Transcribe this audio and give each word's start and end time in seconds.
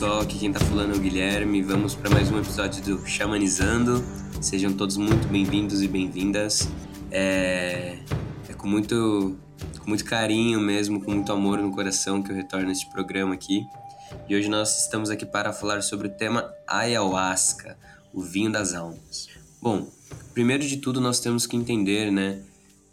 Pessoal, 0.00 0.20
aqui 0.22 0.38
quem 0.38 0.50
tá 0.50 0.58
falando 0.58 0.94
é 0.94 0.96
o 0.96 0.98
Guilherme. 0.98 1.60
Vamos 1.60 1.94
para 1.94 2.08
mais 2.08 2.32
um 2.32 2.38
episódio 2.38 2.82
do 2.82 3.06
Xamanizando. 3.06 4.02
Sejam 4.40 4.72
todos 4.72 4.96
muito 4.96 5.28
bem-vindos 5.28 5.82
e 5.82 5.86
bem-vindas. 5.86 6.66
É... 7.10 7.98
é, 8.48 8.54
com, 8.56 8.66
muito, 8.66 9.36
com 9.78 9.88
muito 9.88 10.02
carinho 10.06 10.58
mesmo, 10.58 11.04
com 11.04 11.10
muito 11.10 11.30
amor 11.30 11.58
no 11.58 11.70
coração 11.70 12.22
que 12.22 12.32
eu 12.32 12.34
retorno 12.34 12.72
este 12.72 12.88
programa 12.88 13.34
aqui. 13.34 13.62
E 14.26 14.34
hoje 14.34 14.48
nós 14.48 14.84
estamos 14.84 15.10
aqui 15.10 15.26
para 15.26 15.52
falar 15.52 15.82
sobre 15.82 16.08
o 16.08 16.10
tema 16.10 16.50
Ayahuasca, 16.66 17.76
o 18.10 18.22
vinho 18.22 18.50
das 18.50 18.72
almas. 18.72 19.28
Bom, 19.60 19.86
primeiro 20.32 20.66
de 20.66 20.78
tudo 20.78 20.98
nós 20.98 21.20
temos 21.20 21.46
que 21.46 21.58
entender, 21.58 22.10
né? 22.10 22.40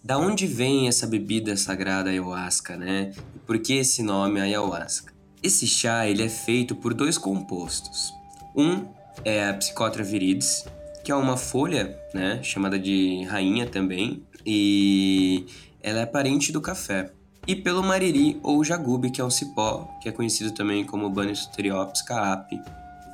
Da 0.03 0.17
onde 0.17 0.45
vem 0.45 0.89
essa 0.89 1.07
bebida 1.07 1.55
sagrada 1.55 2.09
ayahuasca, 2.09 2.75
né? 2.75 3.13
E 3.33 3.39
por 3.39 3.57
que 3.59 3.75
esse 3.75 4.03
nome 4.03 4.41
ayahuasca? 4.41 5.15
Esse 5.41 5.67
chá 5.67 6.07
ele 6.07 6.23
é 6.23 6.29
feito 6.29 6.75
por 6.75 6.93
dois 6.93 7.17
compostos. 7.17 8.11
Um 8.55 8.85
é 9.23 9.47
a 9.47 9.53
Psychotra 9.53 10.03
viridis, 10.03 10.65
que 11.03 11.11
é 11.11 11.15
uma 11.15 11.37
folha, 11.37 11.97
né, 12.13 12.41
chamada 12.41 12.77
de 12.79 13.23
rainha 13.25 13.67
também, 13.67 14.23
e 14.45 15.45
ela 15.81 15.99
é 15.99 16.05
parente 16.05 16.51
do 16.51 16.59
café. 16.59 17.11
E 17.45 17.55
pelo 17.55 17.83
mariri 17.83 18.39
ou 18.43 18.63
jagube, 18.63 19.11
que 19.11 19.21
é 19.21 19.23
um 19.23 19.29
cipó, 19.29 19.87
que 20.01 20.09
é 20.09 20.11
conhecido 20.11 20.51
também 20.51 20.83
como 20.83 21.09
Banisteriopsis 21.09 22.05
caapi. 22.05 22.59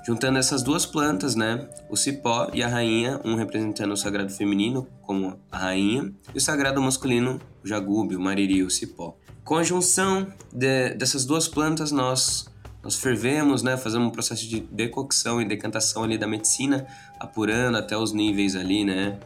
Juntando 0.06 0.40
essas 0.40 0.64
duas 0.64 0.86
plantas, 0.86 1.36
né, 1.36 1.68
o 1.90 1.96
cipó 1.96 2.50
e 2.54 2.64
a 2.64 2.68
rainha, 2.68 3.22
um 3.24 3.36
representando 3.36 3.92
o 3.92 3.98
sagrado 3.98 4.30
feminino, 4.30 4.88
como 5.02 5.40
a 5.52 5.58
rainha, 5.58 6.12
e 6.34 6.38
o 6.38 6.42
sagrado 6.42 6.82
masculino, 6.82 7.40
o 7.64 7.68
jagube, 7.68 8.16
o 8.16 8.20
mariri, 8.20 8.64
o 8.64 8.70
cipó. 8.70 9.18
Com 9.44 9.58
a 9.58 9.64
junção 9.64 10.32
de, 10.52 10.94
dessas 10.94 11.26
duas 11.26 11.48
plantas, 11.48 11.92
nós, 11.92 12.48
nós 12.82 12.96
fervemos, 12.96 13.62
né? 13.62 13.76
Fazemos 13.76 14.08
um 14.08 14.12
processo 14.12 14.48
de 14.48 14.62
decocção 14.62 15.42
e 15.42 15.46
decantação 15.46 16.04
ali 16.04 16.18
da 16.18 16.28
medicina, 16.28 16.88
apurando 17.20 17.78
até 17.78 17.98
os 17.98 18.14
níveis 18.14 18.56
ali, 18.56 18.86
né? 18.86 19.20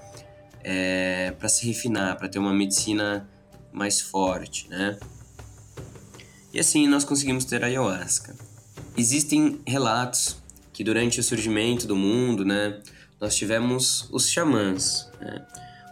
É, 0.63 1.31
para 1.37 1.47
se 1.47 1.67
refinar, 1.67 2.17
para 2.17 2.27
ter 2.27 2.39
uma 2.39 2.53
medicina 2.53 3.29
mais 3.71 4.01
forte, 4.01 4.67
né? 4.69 4.97
E 6.51 6.59
assim 6.59 6.87
nós 6.87 7.03
conseguimos 7.03 7.45
ter 7.45 7.63
a 7.63 7.67
ayahuasca. 7.67 8.35
Existem 8.97 9.61
relatos 9.67 10.41
que 10.73 10.83
durante 10.83 11.19
o 11.19 11.23
surgimento 11.23 11.85
do 11.85 11.95
mundo, 11.95 12.43
né, 12.43 12.81
nós 13.21 13.35
tivemos 13.35 14.07
os 14.11 14.27
xamãs, 14.27 15.07
né? 15.19 15.45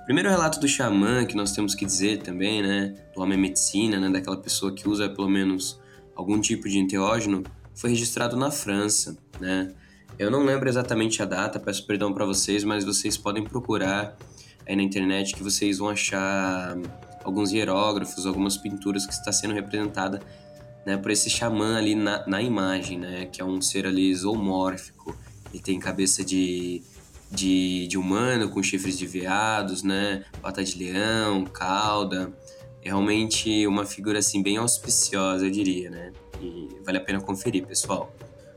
Primeiro 0.06 0.30
relato 0.30 0.60
do 0.60 0.68
xamã 0.68 1.26
que 1.26 1.36
nós 1.36 1.52
temos 1.52 1.74
que 1.74 1.86
dizer 1.86 2.20
também, 2.22 2.62
né, 2.62 2.94
do 3.14 3.22
homem 3.22 3.38
medicina, 3.38 4.00
né, 4.00 4.10
daquela 4.10 4.38
pessoa 4.38 4.74
que 4.74 4.88
usa 4.88 5.10
pelo 5.10 5.28
menos 5.28 5.80
algum 6.16 6.40
tipo 6.40 6.70
de 6.70 6.78
enteógeno, 6.78 7.44
foi 7.74 7.90
registrado 7.90 8.38
na 8.38 8.50
França, 8.50 9.18
né? 9.40 9.74
Eu 10.18 10.32
não 10.32 10.46
lembro 10.46 10.70
exatamente 10.70 11.22
a 11.22 11.26
data, 11.26 11.60
peço 11.60 11.86
perdão 11.86 12.14
para 12.14 12.26
vocês, 12.26 12.64
mas 12.64 12.86
vocês 12.86 13.18
podem 13.18 13.44
procurar 13.44 14.16
aí 14.66 14.76
na 14.76 14.82
internet 14.82 15.36
que 15.36 15.44
vocês 15.44 15.80
vão 15.80 15.90
achar 15.90 16.78
alguns 17.22 17.52
hierógrafos, 17.52 18.26
algumas 18.26 18.56
pinturas 18.56 19.06
que 19.06 19.12
está 19.12 19.32
sendo 19.34 19.54
representada 19.54 20.22
né, 20.86 20.96
por 20.96 21.12
esse 21.12 21.30
xamã 21.30 21.78
ali 21.78 21.96
na, 21.96 22.26
na 22.28 22.42
imagem, 22.42 22.98
né, 22.98 23.26
que 23.26 23.42
é 23.42 23.46
um 23.46 23.60
ser 23.62 23.86
ali 23.86 24.14
zoomórfico. 24.16 25.18
Ele 25.52 25.62
tem 25.62 25.80
cabeça 25.80 26.24
de 26.24 26.82
de, 27.32 27.88
de 27.88 27.98
humano 27.98 28.50
com 28.50 28.62
chifres 28.62 28.98
de 28.98 29.06
veados, 29.08 29.84
né? 29.84 30.24
Pata 30.42 30.64
de 30.64 30.78
leão, 30.78 31.46
cauda. 31.46 32.32
É 32.82 32.90
realmente 32.90 33.66
uma 33.68 33.86
figura 33.86 34.20
assim 34.20 34.44
bem 34.44 34.58
auspiciosa, 34.58 35.46
eu 35.46 35.52
diria, 35.52 35.90
né? 35.90 36.12
E 36.42 36.70
vale 36.86 36.98
a 36.98 37.02
pena 37.02 37.20
conferir, 37.20 37.66
pessoal. 37.66 38.14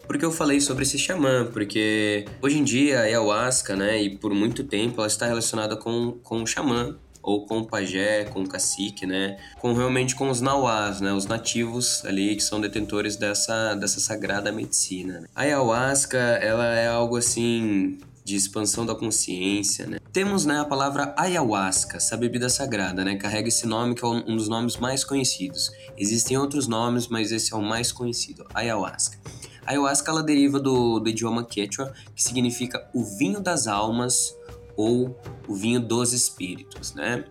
Por 0.07 0.17
que 0.19 0.25
eu 0.25 0.33
falei 0.33 0.61
sobre 0.61 0.85
esse 0.85 0.99
xamã? 0.99 1.47
Porque 1.53 2.25
hoje 2.41 2.59
em 2.59 2.65
dia 2.65 3.01
a 3.01 3.03
ayahuasca, 3.03 3.77
né, 3.77 4.03
e 4.03 4.17
por 4.17 4.33
muito 4.33 4.65
tempo 4.65 5.01
ela 5.01 5.07
está 5.07 5.27
relacionada 5.27 5.77
com, 5.77 6.13
com 6.23 6.43
o 6.43 6.47
xamã, 6.47 6.97
ou 7.23 7.45
com 7.45 7.59
o 7.59 7.67
pajé, 7.67 8.25
com 8.25 8.41
o 8.41 8.49
cacique, 8.49 9.05
né? 9.05 9.37
Com 9.59 9.75
realmente 9.75 10.15
com 10.15 10.31
os 10.31 10.41
nauás, 10.41 11.03
né? 11.03 11.13
Os 11.13 11.27
nativos 11.27 12.03
ali 12.07 12.35
que 12.35 12.43
são 12.43 12.59
detentores 12.59 13.17
dessa, 13.17 13.75
dessa 13.75 14.01
sagrada 14.01 14.51
medicina. 14.51 15.29
A 15.35 15.43
ayahuasca, 15.43 16.17
ela 16.17 16.75
é 16.75 16.89
algo 16.89 17.19
assim 17.19 17.99
de 18.29 18.37
expansão 18.37 18.85
da 18.85 18.95
consciência, 18.95 19.87
né? 19.87 19.99
Temos, 20.13 20.45
né, 20.45 20.61
a 20.61 20.65
palavra 20.65 21.15
ayahuasca, 21.17 21.97
essa 21.97 22.15
bebida 22.15 22.51
sagrada, 22.51 23.03
né? 23.03 23.17
Carrega 23.17 23.49
esse 23.49 23.67
nome 23.67 23.95
que 23.95 24.05
é 24.05 24.07
um 24.07 24.37
dos 24.37 24.49
nomes 24.49 24.77
mais 24.77 25.03
conhecidos. 25.03 25.71
Existem 25.97 26.37
outros 26.37 26.69
nomes, 26.69 27.09
mas 27.09 27.33
esse 27.33 27.55
é 27.55 27.57
o 27.57 27.63
mais 27.63 27.91
conhecido, 27.91 28.45
ayahuasca. 28.53 29.17
A 29.65 29.71
ayahuasca 29.71 30.11
ela 30.11 30.23
deriva 30.23 30.61
do, 30.61 31.01
do 31.01 31.09
idioma 31.09 31.43
quechua, 31.43 31.91
que 32.15 32.23
significa 32.23 32.87
o 32.93 33.03
vinho 33.03 33.41
das 33.41 33.67
almas 33.67 34.35
ou 34.77 35.19
o 35.49 35.55
vinho 35.55 35.81
dos 35.81 36.13
espíritos, 36.13 36.93
né? 36.93 37.25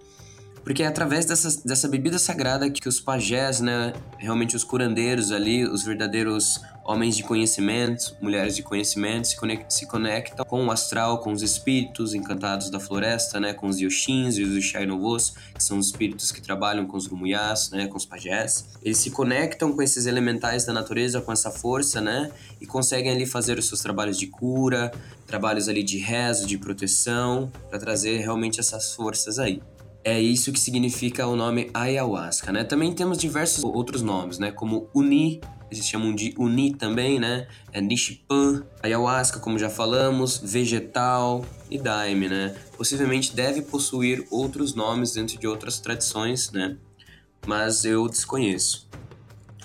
Porque 0.64 0.81
é 0.81 0.88
através 0.88 1.25
dessa, 1.25 1.62
dessa 1.64 1.88
bebida 1.88 2.18
sagrada 2.18 2.69
que 2.69 2.90
os 2.90 3.00
pajés, 3.00 3.62
né, 3.62 3.94
realmente 4.18 4.56
os 4.56 4.66
curandeiros 4.66 5.31
ali, 5.31 5.64
os 5.64 5.84
verdadeiros 5.84 6.59
homens 6.87 7.17
de 7.17 7.23
conhecimento, 7.23 8.15
mulheres 8.21 8.55
de 8.55 8.63
conhecimento, 8.63 9.27
se, 9.27 9.35
conect, 9.35 9.73
se 9.73 9.85
conectam 9.85 10.45
com 10.45 10.65
o 10.65 10.71
astral, 10.71 11.19
com 11.19 11.33
os 11.33 11.41
espíritos 11.41 12.13
encantados 12.13 12.69
da 12.69 12.79
floresta, 12.79 13.41
né, 13.41 13.53
com 13.53 13.67
os 13.67 13.77
yoshins 13.77 14.37
e 14.37 14.43
os 14.43 14.63
Shainovos, 14.63 15.33
que 15.53 15.61
são 15.61 15.77
os 15.77 15.87
espíritos 15.87 16.31
que 16.31 16.41
trabalham 16.41 16.87
com 16.87 16.95
os 16.95 17.05
Rumuyas, 17.05 17.71
né, 17.71 17.87
com 17.87 17.97
os 17.97 18.05
pajés. 18.05 18.69
Eles 18.81 18.99
se 18.99 19.11
conectam 19.11 19.73
com 19.73 19.81
esses 19.81 20.05
elementais 20.05 20.63
da 20.63 20.71
natureza, 20.71 21.19
com 21.19 21.31
essa 21.31 21.51
força, 21.51 21.99
né, 21.99 22.31
e 22.61 22.65
conseguem 22.65 23.11
ali 23.11 23.25
fazer 23.25 23.59
os 23.59 23.67
seus 23.67 23.81
trabalhos 23.81 24.17
de 24.17 24.27
cura, 24.27 24.89
trabalhos 25.25 25.67
ali 25.67 25.83
de 25.83 25.97
rezo, 25.97 26.47
de 26.47 26.57
proteção, 26.57 27.51
para 27.69 27.77
trazer 27.77 28.19
realmente 28.19 28.61
essas 28.61 28.93
forças 28.93 29.37
aí 29.37 29.61
é 30.03 30.21
isso 30.21 30.53
que 30.53 30.59
significa 30.59 31.27
o 31.27 31.35
nome 31.35 31.69
ayahuasca, 31.73 32.49
né? 32.49 32.63
Também 32.63 32.93
temos 32.93 33.17
diversos 33.17 33.61
outros 33.61 34.01
nomes, 34.01 34.39
né? 34.39 34.51
Como 34.51 34.89
uni, 34.93 35.41
eles 35.69 35.85
chamam 35.85 36.13
de 36.16 36.33
uni 36.38 36.73
também, 36.73 37.19
né? 37.19 37.47
É 37.73 37.81
nishipan, 37.81 38.63
ayahuasca, 38.81 39.39
como 39.39 39.59
já 39.59 39.69
falamos, 39.69 40.38
vegetal 40.38 41.45
e 41.69 41.78
daime, 41.78 42.29
né? 42.29 42.55
Possivelmente 42.78 43.35
deve 43.35 43.61
possuir 43.61 44.25
outros 44.31 44.73
nomes 44.73 45.13
dentro 45.13 45.38
de 45.38 45.47
outras 45.47 45.79
tradições, 45.79 46.51
né? 46.51 46.78
Mas 47.45 47.85
eu 47.85 48.07
desconheço. 48.07 48.88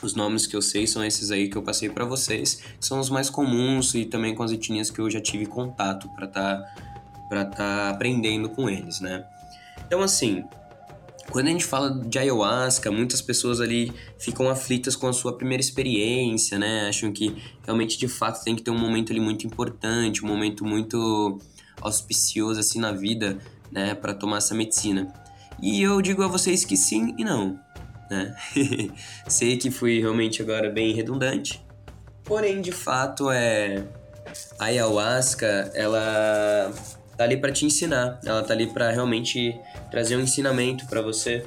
Os 0.02 0.14
nomes 0.16 0.46
que 0.46 0.56
eu 0.56 0.62
sei 0.62 0.86
são 0.86 1.04
esses 1.04 1.30
aí 1.30 1.48
que 1.48 1.56
eu 1.56 1.62
passei 1.62 1.88
para 1.88 2.04
vocês, 2.04 2.56
que 2.80 2.84
são 2.84 2.98
os 2.98 3.08
mais 3.08 3.30
comuns 3.30 3.94
e 3.94 4.04
também 4.04 4.34
com 4.34 4.42
as 4.42 4.50
etnias 4.50 4.90
que 4.90 5.00
eu 5.00 5.08
já 5.08 5.20
tive 5.20 5.46
contato 5.46 6.08
para 6.10 6.26
tá 6.26 6.74
para 7.28 7.44
tá 7.46 7.90
aprendendo 7.90 8.50
com 8.50 8.68
eles, 8.68 9.00
né? 9.00 9.24
Então, 9.86 10.02
assim, 10.02 10.44
quando 11.30 11.46
a 11.46 11.50
gente 11.50 11.64
fala 11.64 11.90
de 11.90 12.18
ayahuasca, 12.18 12.90
muitas 12.90 13.22
pessoas 13.22 13.60
ali 13.60 13.92
ficam 14.18 14.48
aflitas 14.48 14.96
com 14.96 15.06
a 15.06 15.12
sua 15.12 15.36
primeira 15.36 15.60
experiência, 15.60 16.58
né? 16.58 16.88
Acham 16.88 17.12
que 17.12 17.36
realmente, 17.64 17.98
de 17.98 18.08
fato, 18.08 18.42
tem 18.42 18.56
que 18.56 18.62
ter 18.62 18.70
um 18.70 18.78
momento 18.78 19.12
ali 19.12 19.20
muito 19.20 19.46
importante, 19.46 20.24
um 20.24 20.28
momento 20.28 20.64
muito 20.64 21.38
auspicioso, 21.80 22.60
assim, 22.60 22.78
na 22.78 22.92
vida, 22.92 23.38
né? 23.70 23.94
para 23.94 24.14
tomar 24.14 24.38
essa 24.38 24.54
medicina. 24.54 25.12
E 25.60 25.80
eu 25.82 26.02
digo 26.02 26.22
a 26.22 26.28
vocês 26.28 26.64
que 26.64 26.76
sim 26.76 27.14
e 27.18 27.24
não, 27.24 27.58
né? 28.10 28.34
Sei 29.28 29.56
que 29.56 29.70
fui 29.70 30.00
realmente 30.00 30.42
agora 30.42 30.70
bem 30.70 30.94
redundante, 30.94 31.64
porém, 32.24 32.60
de 32.60 32.72
fato, 32.72 33.30
é... 33.30 33.84
A 34.58 34.66
ayahuasca, 34.66 35.70
ela 35.74 36.72
tá 37.22 37.24
ali 37.24 37.36
para 37.36 37.52
te 37.52 37.64
ensinar, 37.64 38.20
ela 38.24 38.42
tá 38.42 38.52
ali 38.52 38.66
para 38.66 38.90
realmente 38.90 39.58
trazer 39.90 40.16
um 40.16 40.20
ensinamento 40.20 40.86
para 40.86 41.00
você, 41.00 41.46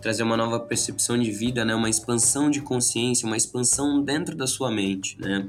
trazer 0.00 0.22
uma 0.22 0.36
nova 0.36 0.60
percepção 0.60 1.18
de 1.18 1.30
vida, 1.30 1.64
né, 1.64 1.74
uma 1.74 1.90
expansão 1.90 2.48
de 2.48 2.60
consciência, 2.60 3.26
uma 3.26 3.36
expansão 3.36 4.02
dentro 4.02 4.36
da 4.36 4.46
sua 4.46 4.70
mente, 4.70 5.20
né? 5.20 5.46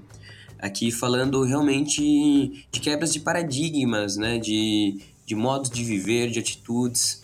Aqui 0.58 0.92
falando 0.92 1.44
realmente 1.44 2.68
de 2.72 2.80
quebras 2.80 3.14
de 3.14 3.20
paradigmas, 3.20 4.18
né, 4.18 4.40
de, 4.40 5.00
de 5.26 5.36
modos 5.36 5.70
de 5.70 5.84
viver, 5.84 6.32
de 6.32 6.40
atitudes, 6.40 7.22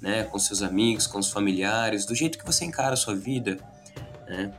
né, 0.00 0.24
com 0.24 0.38
seus 0.38 0.62
amigos, 0.62 1.06
com 1.06 1.18
os 1.18 1.30
familiares, 1.30 2.06
do 2.06 2.14
jeito 2.14 2.38
que 2.38 2.46
você 2.46 2.64
encara 2.64 2.94
a 2.94 2.96
sua 2.96 3.14
vida, 3.14 3.58
né? 4.26 4.50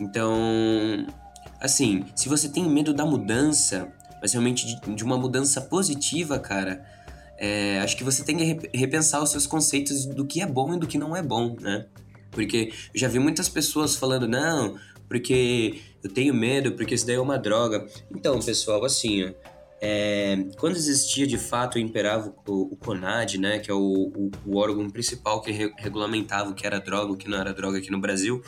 Então, 0.00 1.06
assim, 1.60 2.06
se 2.16 2.26
você 2.28 2.48
tem 2.48 2.68
medo 2.68 2.94
da 2.94 3.04
mudança, 3.04 3.92
mas 4.20 4.32
realmente 4.32 4.66
de, 4.66 4.94
de 4.94 5.04
uma 5.04 5.16
mudança 5.16 5.60
positiva, 5.60 6.38
cara, 6.38 6.84
é, 7.38 7.80
acho 7.80 7.96
que 7.96 8.04
você 8.04 8.22
tem 8.22 8.36
que 8.36 8.76
repensar 8.76 9.22
os 9.22 9.30
seus 9.30 9.46
conceitos 9.46 10.06
do 10.06 10.26
que 10.26 10.40
é 10.40 10.46
bom 10.46 10.74
e 10.74 10.78
do 10.78 10.86
que 10.86 10.98
não 10.98 11.16
é 11.16 11.22
bom, 11.22 11.56
né? 11.60 11.86
Porque 12.30 12.72
eu 12.94 13.00
já 13.00 13.08
vi 13.08 13.18
muitas 13.18 13.48
pessoas 13.48 13.96
falando, 13.96 14.28
não, 14.28 14.78
porque 15.08 15.80
eu 16.02 16.10
tenho 16.10 16.34
medo, 16.34 16.72
porque 16.72 16.94
isso 16.94 17.06
daí 17.06 17.16
é 17.16 17.20
uma 17.20 17.38
droga. 17.38 17.86
Então, 18.14 18.38
pessoal, 18.40 18.84
assim, 18.84 19.24
ó, 19.24 19.32
É, 19.82 20.36
quando 20.58 20.76
existia 20.76 21.26
de 21.26 21.38
fato 21.38 21.78
imperava 21.78 22.34
o, 22.46 22.74
o 22.74 22.76
CONAD, 22.76 23.38
né, 23.38 23.58
que 23.60 23.70
é 23.70 23.74
o, 23.74 24.12
o, 24.14 24.30
o 24.44 24.58
órgão 24.58 24.90
principal 24.90 25.40
que 25.40 25.50
re, 25.50 25.72
regulamentava 25.78 26.50
o 26.50 26.54
que 26.54 26.66
era 26.66 26.78
droga, 26.78 27.12
o 27.12 27.16
que 27.16 27.30
não 27.30 27.38
era 27.38 27.54
droga 27.54 27.78
aqui 27.78 27.90
no 27.90 27.98
Brasil, 27.98 28.42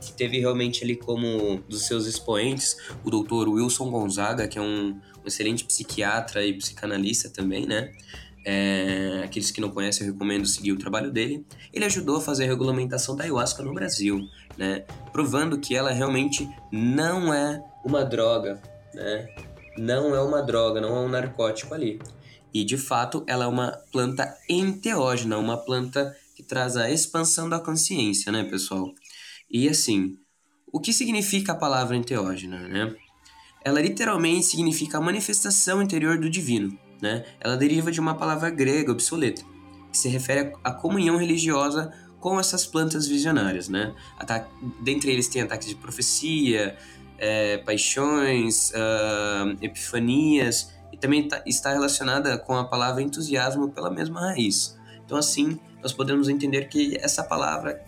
que 0.00 0.12
teve 0.12 0.38
realmente 0.38 0.84
ali 0.84 0.94
como 0.94 1.60
dos 1.68 1.88
seus 1.88 2.06
expoentes 2.06 2.76
o 3.04 3.10
doutor 3.10 3.48
Wilson 3.48 3.90
Gonzaga, 3.90 4.46
que 4.46 4.60
é 4.60 4.62
um, 4.62 4.96
um 5.26 5.28
excelente 5.28 5.64
psiquiatra 5.64 6.44
e 6.46 6.54
psicanalista 6.54 7.28
também, 7.28 7.66
né? 7.66 7.92
É, 8.44 9.22
aqueles 9.24 9.50
que 9.50 9.60
não 9.60 9.70
conhecem, 9.70 10.06
eu 10.06 10.12
recomendo 10.12 10.46
seguir 10.46 10.70
o 10.70 10.78
trabalho 10.78 11.10
dele. 11.10 11.44
Ele 11.72 11.84
ajudou 11.84 12.18
a 12.18 12.20
fazer 12.20 12.44
a 12.44 12.46
regulamentação 12.46 13.16
da 13.16 13.24
ayahuasca 13.24 13.62
no 13.62 13.74
Brasil, 13.74 14.20
né? 14.56 14.84
Provando 15.12 15.58
que 15.58 15.74
ela 15.74 15.90
realmente 15.90 16.48
não 16.70 17.34
é 17.34 17.62
uma 17.84 18.04
droga, 18.04 18.62
né? 18.94 19.28
não 19.78 20.14
é 20.14 20.20
uma 20.20 20.42
droga, 20.42 20.80
não 20.80 20.96
é 20.96 21.00
um 21.00 21.08
narcótico 21.08 21.74
ali. 21.74 22.00
E 22.52 22.64
de 22.64 22.76
fato, 22.76 23.22
ela 23.26 23.44
é 23.44 23.48
uma 23.48 23.72
planta 23.92 24.34
enteógena, 24.48 25.38
uma 25.38 25.56
planta 25.56 26.16
que 26.34 26.42
traz 26.42 26.76
a 26.76 26.90
expansão 26.90 27.48
da 27.48 27.60
consciência, 27.60 28.32
né, 28.32 28.44
pessoal? 28.44 28.94
E 29.50 29.68
assim, 29.68 30.16
o 30.72 30.80
que 30.80 30.92
significa 30.92 31.52
a 31.52 31.56
palavra 31.56 31.96
enteógena, 31.96 32.68
né? 32.68 32.94
Ela 33.66 33.80
literalmente 33.80 34.46
significa 34.46 34.98
a 34.98 35.00
manifestação 35.00 35.82
interior 35.82 36.20
do 36.20 36.30
divino, 36.30 36.78
né? 37.02 37.24
Ela 37.40 37.56
deriva 37.56 37.90
de 37.90 37.98
uma 37.98 38.14
palavra 38.14 38.48
grega 38.48 38.92
obsoleta, 38.92 39.42
que 39.90 39.98
se 39.98 40.08
refere 40.08 40.52
à 40.62 40.70
comunhão 40.70 41.16
religiosa 41.16 41.92
com 42.20 42.38
essas 42.38 42.64
plantas 42.64 43.08
visionárias, 43.08 43.68
né? 43.68 43.92
Dentre 44.84 45.10
eles 45.10 45.26
tem 45.26 45.42
ataques 45.42 45.66
de 45.66 45.74
profecia, 45.74 46.76
é, 47.18 47.58
paixões, 47.58 48.70
uh, 48.70 49.58
epifanias, 49.60 50.72
e 50.92 50.96
também 50.96 51.26
tá, 51.26 51.42
está 51.44 51.72
relacionada 51.72 52.38
com 52.38 52.54
a 52.54 52.68
palavra 52.68 53.02
entusiasmo 53.02 53.70
pela 53.70 53.90
mesma 53.90 54.20
raiz. 54.20 54.78
Então, 55.04 55.18
assim, 55.18 55.58
nós 55.82 55.92
podemos 55.92 56.28
entender 56.28 56.68
que 56.68 56.96
essa 56.98 57.24
palavra 57.24 57.84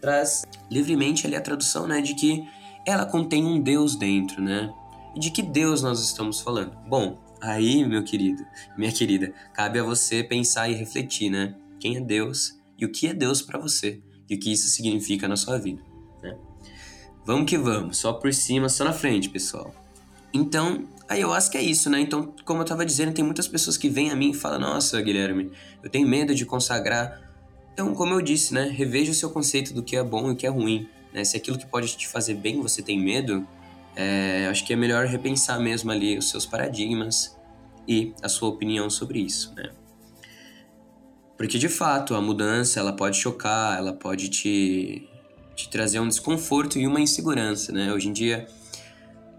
traz 0.00 0.46
livremente 0.70 1.26
ali 1.26 1.36
a 1.36 1.40
tradução 1.42 1.86
né, 1.86 2.00
de 2.00 2.14
que 2.14 2.48
ela 2.86 3.04
contém 3.04 3.44
um 3.44 3.60
Deus 3.60 3.94
dentro, 3.94 4.40
né? 4.40 4.72
De 5.16 5.30
que 5.30 5.42
Deus 5.42 5.82
nós 5.82 6.00
estamos 6.00 6.40
falando? 6.40 6.76
Bom, 6.88 7.18
aí, 7.40 7.84
meu 7.84 8.04
querido, 8.04 8.44
minha 8.76 8.92
querida, 8.92 9.32
cabe 9.54 9.78
a 9.78 9.82
você 9.82 10.22
pensar 10.22 10.68
e 10.68 10.74
refletir, 10.74 11.30
né? 11.30 11.54
Quem 11.80 11.96
é 11.96 12.00
Deus 12.00 12.58
e 12.78 12.84
o 12.84 12.92
que 12.92 13.06
é 13.06 13.14
Deus 13.14 13.42
para 13.42 13.58
você 13.58 14.00
e 14.28 14.34
o 14.34 14.38
que 14.38 14.52
isso 14.52 14.68
significa 14.68 15.26
na 15.26 15.36
sua 15.36 15.58
vida, 15.58 15.82
né? 16.22 16.36
Vamos 17.24 17.48
que 17.48 17.58
vamos, 17.58 17.98
só 17.98 18.12
por 18.12 18.32
cima, 18.32 18.68
só 18.68 18.84
na 18.84 18.92
frente, 18.92 19.28
pessoal. 19.28 19.74
Então, 20.32 20.86
aí 21.08 21.20
eu 21.20 21.32
acho 21.32 21.50
que 21.50 21.58
é 21.58 21.62
isso, 21.62 21.90
né? 21.90 22.00
Então, 22.00 22.34
como 22.44 22.60
eu 22.60 22.64
tava 22.64 22.84
dizendo, 22.84 23.12
tem 23.12 23.24
muitas 23.24 23.48
pessoas 23.48 23.76
que 23.76 23.88
vêm 23.88 24.10
a 24.10 24.16
mim 24.16 24.30
e 24.30 24.34
falam: 24.34 24.60
Nossa, 24.60 25.00
Guilherme, 25.00 25.50
eu 25.82 25.90
tenho 25.90 26.06
medo 26.08 26.34
de 26.34 26.44
consagrar. 26.44 27.20
Então, 27.72 27.94
como 27.94 28.14
eu 28.14 28.22
disse, 28.22 28.52
né? 28.54 28.64
Reveja 28.64 29.12
o 29.12 29.14
seu 29.14 29.30
conceito 29.30 29.72
do 29.72 29.82
que 29.82 29.96
é 29.96 30.02
bom 30.02 30.28
e 30.28 30.32
o 30.32 30.36
que 30.36 30.46
é 30.46 30.50
ruim. 30.50 30.88
Né? 31.12 31.24
Se 31.24 31.36
aquilo 31.36 31.58
que 31.58 31.66
pode 31.66 31.96
te 31.96 32.06
fazer 32.06 32.34
bem 32.34 32.60
você 32.60 32.82
tem 32.82 33.00
medo, 33.00 33.46
é, 34.00 34.46
acho 34.48 34.64
que 34.64 34.72
é 34.72 34.76
melhor 34.76 35.06
repensar 35.06 35.58
mesmo 35.58 35.90
ali 35.90 36.16
os 36.16 36.30
seus 36.30 36.46
paradigmas 36.46 37.36
e 37.86 38.14
a 38.22 38.28
sua 38.28 38.48
opinião 38.48 38.88
sobre 38.88 39.18
isso, 39.18 39.52
né? 39.56 39.70
Porque 41.36 41.58
de 41.58 41.68
fato 41.68 42.14
a 42.14 42.20
mudança 42.20 42.78
ela 42.78 42.92
pode 42.92 43.16
chocar, 43.16 43.76
ela 43.76 43.92
pode 43.92 44.28
te 44.28 45.08
te 45.56 45.68
trazer 45.68 45.98
um 45.98 46.06
desconforto 46.06 46.78
e 46.78 46.86
uma 46.86 47.00
insegurança, 47.00 47.72
né? 47.72 47.92
Hoje 47.92 48.08
em 48.08 48.12
dia 48.12 48.46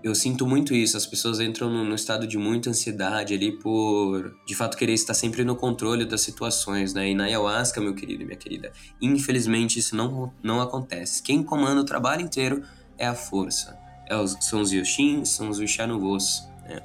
eu 0.03 0.13
sinto 0.13 0.45
muito 0.45 0.73
isso, 0.73 0.97
as 0.97 1.05
pessoas 1.05 1.39
entram 1.39 1.69
no, 1.69 1.95
estado 1.95 2.27
de 2.27 2.37
muita 2.37 2.69
ansiedade 2.69 3.33
ali 3.33 3.57
por, 3.59 4.35
de 4.45 4.55
fato, 4.55 4.77
querer 4.77 4.93
estar 4.93 5.13
sempre 5.13 5.45
no 5.45 5.55
controle 5.55 6.03
das 6.03 6.19
situações, 6.19 6.93
né? 6.93 7.09
E 7.09 7.15
na 7.15 7.25
ayahuasca, 7.25 7.79
meu 7.79 7.95
querido 7.95 8.23
e 8.23 8.25
minha 8.25 8.37
querida, 8.37 8.73
infelizmente 9.01 9.79
isso 9.79 9.95
não, 9.95 10.33
não 10.43 10.59
acontece. 10.59 11.23
Quem 11.23 11.41
comanda 11.41 11.79
o 11.79 11.85
trabalho 11.85 12.21
inteiro 12.23 12.61
é 12.97 13.07
a 13.07 13.15
força. 13.15 13.88
É 14.09 14.27
são 14.41 14.61
os 14.61 14.71
Yoshins, 14.71 15.29
são 15.29 15.49
os 15.49 15.59
Vishanuvos, 15.59 16.47
né? 16.67 16.81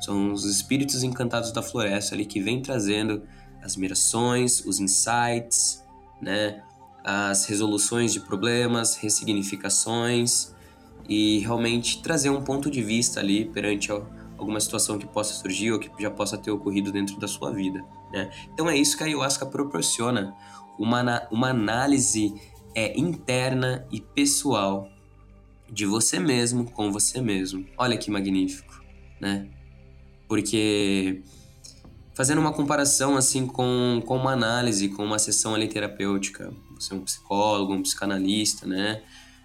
São 0.00 0.32
os 0.32 0.44
espíritos 0.44 1.02
encantados 1.02 1.52
da 1.52 1.62
floresta 1.62 2.14
ali 2.14 2.24
que 2.24 2.40
vêm 2.40 2.62
trazendo 2.62 3.22
as 3.62 3.76
mirações, 3.76 4.64
os 4.64 4.80
insights, 4.80 5.84
né? 6.22 6.62
as 7.04 7.46
resoluções 7.46 8.12
de 8.12 8.20
problemas, 8.20 8.96
ressignificações 8.96 10.54
e 11.08 11.38
realmente 11.40 12.02
trazer 12.02 12.30
um 12.30 12.42
ponto 12.42 12.70
de 12.70 12.82
vista 12.82 13.20
ali 13.20 13.44
perante 13.46 13.90
alguma 13.90 14.60
situação 14.60 14.98
que 14.98 15.06
possa 15.06 15.34
surgir 15.34 15.72
ou 15.72 15.78
que 15.78 15.90
já 16.00 16.10
possa 16.10 16.38
ter 16.38 16.50
ocorrido 16.50 16.92
dentro 16.92 17.18
da 17.18 17.26
sua 17.26 17.52
vida. 17.52 17.84
Né? 18.12 18.30
Então 18.52 18.68
é 18.68 18.76
isso 18.76 18.96
que 18.96 19.02
a 19.02 19.06
ayahuasca 19.06 19.44
proporciona, 19.46 20.34
uma, 20.78 21.26
uma 21.30 21.50
análise 21.50 22.34
é, 22.74 22.98
interna 22.98 23.86
e 23.90 24.00
pessoal 24.00 24.88
de 25.70 25.86
você 25.86 26.18
mesmo 26.18 26.70
com 26.70 26.92
você 26.92 27.20
mesmo. 27.20 27.66
Olha 27.76 27.96
que 27.96 28.10
magnífico, 28.10 28.82
né? 29.20 29.48
Porque 30.28 31.22
fazendo 32.14 32.40
uma 32.40 32.52
comparação 32.52 33.16
assim 33.16 33.46
com, 33.46 34.02
com 34.06 34.16
uma 34.16 34.32
análise, 34.32 34.88
com 34.88 35.04
uma 35.04 35.18
sessão 35.18 35.54
ali 35.54 35.68
terapêutica, 35.68 36.52
você 36.74 36.92
é 36.92 36.96
um 36.96 37.04
psicólogo, 37.04 37.72
um 37.72 37.82
psicanalista, 37.82 38.66
né? 38.66 39.02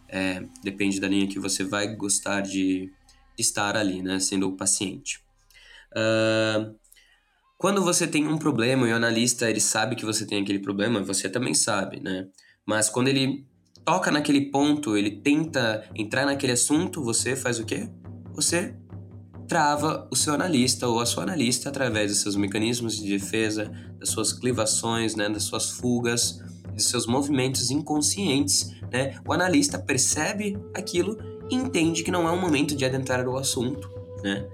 É, 0.07 0.43
depende 0.63 0.99
da 0.99 1.07
linha 1.07 1.27
que 1.27 1.39
você 1.39 1.63
vai 1.63 1.95
gostar 1.95 2.41
de, 2.41 2.91
estar 3.37 3.75
ali, 3.75 4.01
né? 4.01 4.19
Sendo 4.19 4.47
o 4.47 4.55
paciente. 4.55 5.19
Uh, 5.91 6.75
quando 7.57 7.81
você 7.81 8.07
tem 8.07 8.27
um 8.27 8.37
problema 8.37 8.87
e 8.87 8.91
o 8.91 8.95
analista 8.95 9.49
ele 9.49 9.61
sabe 9.61 9.95
que 9.95 10.05
você 10.05 10.25
tem 10.25 10.41
aquele 10.41 10.59
problema, 10.59 11.01
você 11.01 11.29
também 11.29 11.53
sabe, 11.53 11.99
né? 11.99 12.27
Mas 12.65 12.89
quando 12.89 13.07
ele 13.07 13.45
toca 13.85 14.09
naquele 14.11 14.49
ponto, 14.49 14.97
ele 14.97 15.11
tenta 15.11 15.87
entrar 15.95 16.25
naquele 16.25 16.53
assunto, 16.53 17.03
você 17.03 17.35
faz 17.35 17.59
o 17.59 17.65
quê? 17.65 17.87
Você 18.33 18.75
trava 19.47 20.07
o 20.11 20.15
seu 20.15 20.33
analista 20.33 20.87
ou 20.87 20.99
a 20.99 21.05
sua 21.05 21.23
analista 21.23 21.69
através 21.69 22.11
dos 22.11 22.19
seus 22.21 22.35
mecanismos 22.35 22.97
de 22.97 23.07
defesa, 23.07 23.71
das 23.99 24.09
suas 24.09 24.33
clivações, 24.33 25.15
né, 25.15 25.29
das 25.29 25.43
suas 25.43 25.69
fugas, 25.69 26.41
de 26.73 26.81
seus 26.81 27.05
movimentos 27.05 27.69
inconscientes, 27.69 28.71
né? 28.91 29.17
O 29.25 29.31
analista 29.31 29.77
percebe 29.77 30.57
aquilo 30.73 31.17
e 31.49 31.55
entende 31.55 32.03
que 32.03 32.11
não 32.11 32.27
é 32.27 32.31
o 32.31 32.41
momento 32.41 32.75
de 32.75 32.83
adentrar 32.83 33.27
o 33.27 33.37
assunto, 33.37 33.89
né? 34.23 34.45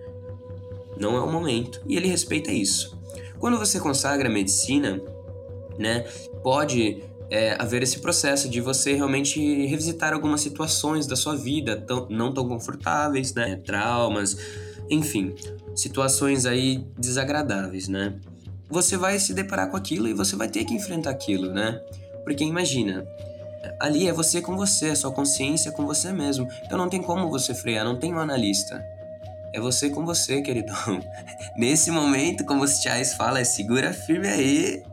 Não 0.99 1.15
é 1.15 1.21
o 1.21 1.31
momento 1.31 1.81
e 1.87 1.95
ele 1.95 2.07
respeita 2.07 2.51
isso. 2.51 2.99
Quando 3.39 3.57
você 3.57 3.79
consagra 3.79 4.27
a 4.27 4.31
medicina, 4.31 5.01
né, 5.79 6.01
pode 6.43 7.01
é, 7.31 7.55
haver 7.57 7.81
esse 7.81 7.99
processo 7.99 8.49
de 8.49 8.59
você 8.59 8.93
realmente 8.93 9.39
revisitar 9.65 10.11
algumas 10.11 10.41
situações 10.41 11.07
da 11.07 11.15
sua 11.15 11.33
vida 11.33 11.77
tão, 11.77 12.05
não 12.09 12.33
tão 12.33 12.45
confortáveis, 12.45 13.33
né, 13.33 13.55
traumas, 13.55 14.37
enfim, 14.89 15.33
situações 15.73 16.45
aí 16.45 16.85
desagradáveis, 16.97 17.87
né? 17.87 18.13
Você 18.69 18.97
vai 18.97 19.17
se 19.17 19.33
deparar 19.33 19.69
com 19.69 19.77
aquilo 19.77 20.09
e 20.09 20.13
você 20.13 20.35
vai 20.35 20.49
ter 20.49 20.65
que 20.65 20.73
enfrentar 20.73 21.11
aquilo, 21.11 21.53
né? 21.53 21.81
Porque 22.25 22.43
imagina, 22.43 23.05
ali 23.79 24.09
é 24.09 24.13
você 24.13 24.41
com 24.41 24.57
você, 24.57 24.89
a 24.89 24.95
sua 24.95 25.11
consciência 25.11 25.71
com 25.71 25.85
você 25.85 26.11
mesmo. 26.11 26.47
Então 26.65 26.77
não 26.77 26.89
tem 26.89 27.01
como 27.01 27.29
você 27.29 27.53
frear, 27.53 27.85
não 27.85 27.97
tem 27.97 28.13
um 28.13 28.19
analista. 28.19 28.83
É 29.53 29.59
você 29.59 29.89
com 29.89 30.05
você, 30.05 30.41
queridão. 30.41 30.75
Nesse 31.55 31.91
momento, 31.91 32.45
como 32.45 32.63
os 32.63 32.81
Chais 32.81 33.13
fala, 33.13 33.39
é 33.39 33.43
segura 33.45 33.93
firme 33.93 34.27
aí. 34.27 34.83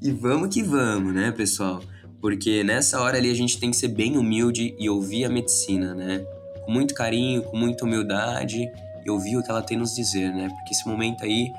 E 0.00 0.10
vamos 0.10 0.54
que 0.54 0.62
vamos, 0.62 1.14
né, 1.14 1.32
pessoal? 1.32 1.82
Porque 2.20 2.62
nessa 2.62 3.00
hora 3.00 3.16
ali 3.16 3.30
a 3.30 3.34
gente 3.34 3.58
tem 3.58 3.70
que 3.70 3.76
ser 3.76 3.88
bem 3.88 4.16
humilde 4.16 4.74
e 4.78 4.90
ouvir 4.90 5.24
a 5.24 5.28
medicina, 5.28 5.94
né? 5.94 6.18
Com 6.64 6.72
muito 6.72 6.94
carinho, 6.94 7.42
com 7.42 7.56
muita 7.56 7.84
humildade 7.84 8.70
e 9.04 9.10
ouvir 9.10 9.36
o 9.36 9.42
que 9.42 9.50
ela 9.50 9.62
tem 9.62 9.76
nos 9.78 9.94
dizer, 9.94 10.32
né? 10.34 10.48
Porque 10.48 10.74
esse 10.74 10.86
momento 10.86 11.24
aí 11.24 11.50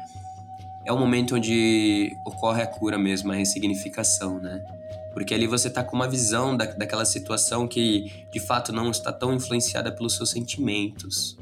é 0.86 0.92
o 0.92 0.98
momento 0.98 1.36
onde 1.36 2.16
ocorre 2.26 2.62
a 2.62 2.68
cura 2.68 2.98
mesmo, 2.98 3.32
a 3.32 3.36
ressignificação, 3.36 4.40
né? 4.40 4.64
Porque 5.14 5.34
ali 5.34 5.48
você 5.48 5.70
tá 5.70 5.84
com 5.84 5.96
uma 5.96 6.08
visão 6.08 6.56
da, 6.56 6.66
daquela 6.66 7.06
situação 7.06 7.68
que 7.68 8.12
de 8.32 8.40
fato 8.40 8.72
não 8.72 8.92
está 8.92 9.12
tão 9.12 9.34
influenciada 9.34 9.92
pelos 9.92 10.16
seus 10.16 10.30
sentimentos, 10.30 11.38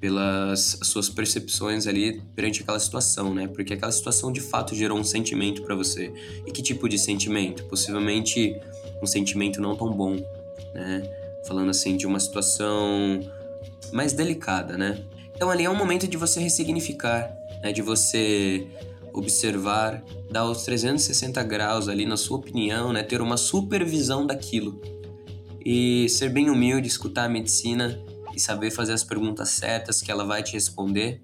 pelas 0.00 0.78
suas 0.82 1.08
percepções 1.08 1.86
ali 1.86 2.20
perante 2.34 2.62
aquela 2.62 2.78
situação, 2.78 3.34
né? 3.34 3.48
Porque 3.48 3.74
aquela 3.74 3.92
situação 3.92 4.30
de 4.30 4.40
fato 4.40 4.74
gerou 4.74 4.98
um 4.98 5.04
sentimento 5.04 5.62
para 5.62 5.74
você. 5.74 6.12
E 6.46 6.52
que 6.52 6.62
tipo 6.62 6.88
de 6.88 6.98
sentimento? 6.98 7.64
Possivelmente 7.64 8.54
um 9.02 9.06
sentimento 9.06 9.60
não 9.60 9.74
tão 9.74 9.90
bom, 9.92 10.16
né? 10.74 11.02
Falando 11.46 11.70
assim 11.70 11.96
de 11.96 12.06
uma 12.06 12.20
situação 12.20 13.20
mais 13.92 14.12
delicada, 14.12 14.76
né? 14.76 15.04
Então 15.34 15.50
ali 15.50 15.64
é 15.64 15.70
um 15.70 15.76
momento 15.76 16.08
de 16.08 16.16
você 16.16 16.40
ressignificar, 16.40 17.30
né, 17.62 17.72
de 17.72 17.82
você 17.82 18.66
observar, 19.12 20.02
dar 20.30 20.44
os 20.44 20.62
360 20.62 21.42
graus 21.42 21.88
ali 21.88 22.04
na 22.04 22.16
sua 22.16 22.38
opinião, 22.38 22.92
né, 22.92 23.02
ter 23.02 23.20
uma 23.20 23.36
supervisão 23.36 24.26
daquilo 24.26 24.80
e 25.64 26.08
ser 26.08 26.30
bem 26.30 26.48
humilde, 26.48 26.86
escutar 26.86 27.24
a 27.24 27.28
medicina 27.28 27.98
e 28.36 28.40
saber 28.40 28.70
fazer 28.70 28.92
as 28.92 29.02
perguntas 29.02 29.48
certas 29.48 30.02
que 30.02 30.12
ela 30.12 30.24
vai 30.24 30.42
te 30.42 30.52
responder 30.52 31.22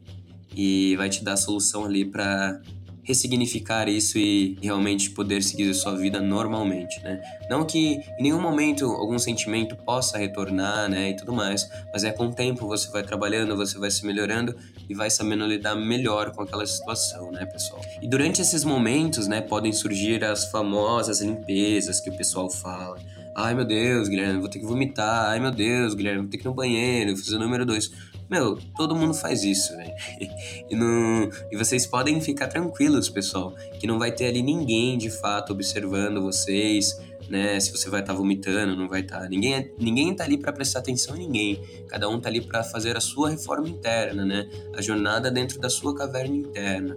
e 0.57 0.97
vai 0.97 1.11
te 1.11 1.23
dar 1.23 1.35
a 1.35 1.37
solução 1.37 1.85
ali 1.85 2.04
para 2.04 2.59
ressignificar 3.04 3.88
isso 3.88 4.16
e 4.16 4.57
realmente 4.62 5.11
poder 5.11 5.42
seguir 5.42 5.69
a 5.71 5.75
sua 5.75 5.97
vida 5.97 6.21
normalmente, 6.21 7.02
né? 7.02 7.21
Não 7.50 7.64
que 7.64 8.00
em 8.19 8.23
nenhum 8.23 8.40
momento 8.40 8.85
algum 8.87 9.19
sentimento 9.19 9.75
possa 9.75 10.16
retornar, 10.19 10.88
né, 10.88 11.11
e 11.11 11.16
tudo 11.16 11.33
mais, 11.33 11.69
mas 11.92 12.04
é 12.04 12.12
com 12.12 12.26
o 12.26 12.33
tempo 12.33 12.66
você 12.66 12.88
vai 12.90 13.02
trabalhando, 13.02 13.57
você 13.57 13.76
vai 13.76 13.90
se 13.90 14.07
melhorando 14.07 14.54
e 14.88 14.95
vai 14.95 15.11
sabendo 15.11 15.45
lidar 15.45 15.75
melhor 15.75 16.31
com 16.31 16.42
aquela 16.42 16.64
situação, 16.64 17.33
né, 17.33 17.45
pessoal? 17.45 17.81
E 18.00 18.07
durante 18.07 18.40
esses 18.40 18.62
momentos, 18.64 19.26
né, 19.26 19.40
podem 19.40 19.73
surgir 19.73 20.23
as 20.25 20.49
famosas 20.50 21.21
limpezas 21.21 22.00
que 22.00 22.09
o 22.09 22.16
pessoal 22.16 22.49
fala. 22.49 22.99
Ai 23.37 23.55
meu 23.55 23.65
Deus, 23.65 24.09
Guilherme, 24.09 24.41
vou 24.41 24.49
ter 24.49 24.59
que 24.59 24.67
vomitar. 24.67 25.31
Ai 25.31 25.41
meu 25.41 25.51
Deus, 25.51 25.95
Guilherme, 25.95 26.23
vou 26.23 26.31
ter 26.31 26.39
que 26.39 26.45
ir 26.45 26.49
no 26.49 26.55
banheiro, 26.55 27.17
fazer 27.17 27.37
o 27.37 27.39
número 27.39 27.65
dois. 27.65 27.91
Meu, 28.31 28.59
todo 28.77 28.97
mundo 28.97 29.12
faz 29.12 29.45
isso, 29.45 29.77
velho. 29.77 29.93
E, 30.71 30.75
não... 30.75 31.29
e 31.51 31.57
vocês 31.57 31.87
podem 31.87 32.19
ficar 32.21 32.49
tranquilos, 32.49 33.11
pessoal, 33.11 33.55
que 33.79 33.87
não 33.87 33.99
vai 33.99 34.11
ter 34.11 34.27
ali 34.27 34.43
ninguém 34.43 34.97
de 34.97 35.11
fato 35.11 35.53
observando 35.53 36.23
vocês, 36.23 36.99
né? 37.29 37.61
Se 37.61 37.71
você 37.71 37.91
vai 37.91 38.01
estar 38.01 38.12
tá 38.12 38.19
vomitando, 38.19 38.75
não 38.75 38.89
vai 38.89 39.01
estar. 39.01 39.21
Tá. 39.21 39.29
Ninguém, 39.29 39.55
é... 39.55 39.71
ninguém 39.79 40.15
tá 40.15 40.25
ali 40.25 40.39
para 40.39 40.53
prestar 40.53 40.79
atenção 40.79 41.15
em 41.17 41.21
ninguém. 41.21 41.62
Cada 41.89 42.09
um 42.09 42.19
tá 42.19 42.29
ali 42.29 42.41
para 42.41 42.62
fazer 42.62 42.97
a 42.97 43.01
sua 43.01 43.31
reforma 43.31 43.69
interna, 43.69 44.25
né? 44.25 44.49
A 44.75 44.81
jornada 44.81 45.31
dentro 45.31 45.61
da 45.61 45.69
sua 45.69 45.95
caverna 45.95 46.35
interna. 46.35 46.97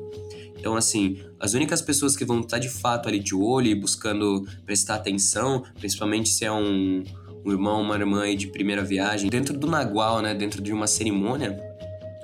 Então, 0.66 0.76
assim, 0.76 1.20
as 1.40 1.54
únicas 1.54 1.80
pessoas 1.80 2.18
que 2.18 2.26
vão 2.26 2.40
estar 2.40 2.58
tá 2.58 2.60
de 2.60 2.70
fato 2.70 3.08
ali 3.08 3.20
de 3.20 3.36
olho 3.36 3.68
e 3.68 3.76
buscando 3.76 4.44
prestar 4.66 4.96
atenção, 4.96 5.64
principalmente 5.76 6.28
se 6.30 6.44
é 6.44 6.52
um 6.52 7.04
um 7.46 7.52
irmão, 7.52 7.84
uma 7.84 7.94
irmã 7.94 8.36
de 8.36 8.48
primeira 8.48 8.84
viagem, 8.84 9.30
dentro 9.30 9.56
do 9.56 9.68
Nagual, 9.68 10.24
né, 10.24 10.34
dentro 10.34 10.64
de 10.64 10.74
uma 10.74 10.88
cerimônia 10.88 11.56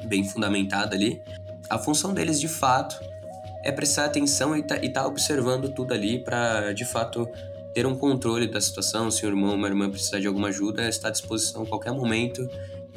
bem 0.06 0.28
fundamentada 0.28 0.96
ali, 0.96 1.22
a 1.70 1.78
função 1.78 2.16
deles 2.16 2.42
de 2.42 2.48
fato 2.48 3.00
é 3.64 3.72
prestar 3.72 4.06
atenção 4.06 4.58
e 4.58 4.64
tá, 4.64 4.76
tá 4.92 5.06
observando 5.06 5.70
tudo 5.70 5.94
ali 5.94 6.18
para 6.24 6.74
de 6.74 6.84
fato 6.84 7.30
ter 7.76 7.86
um 7.86 7.96
controle 7.96 8.48
da 8.48 8.60
situação. 8.60 9.12
Se 9.12 9.24
o 9.24 9.30
irmão 9.30 9.54
uma 9.54 9.68
irmã 9.68 9.88
precisar 9.88 10.20
de 10.20 10.26
alguma 10.26 10.48
ajuda, 10.48 10.90
está 10.90 11.10
à 11.10 11.12
disposição 11.12 11.62
a 11.62 11.68
qualquer 11.68 11.94
momento. 11.94 12.50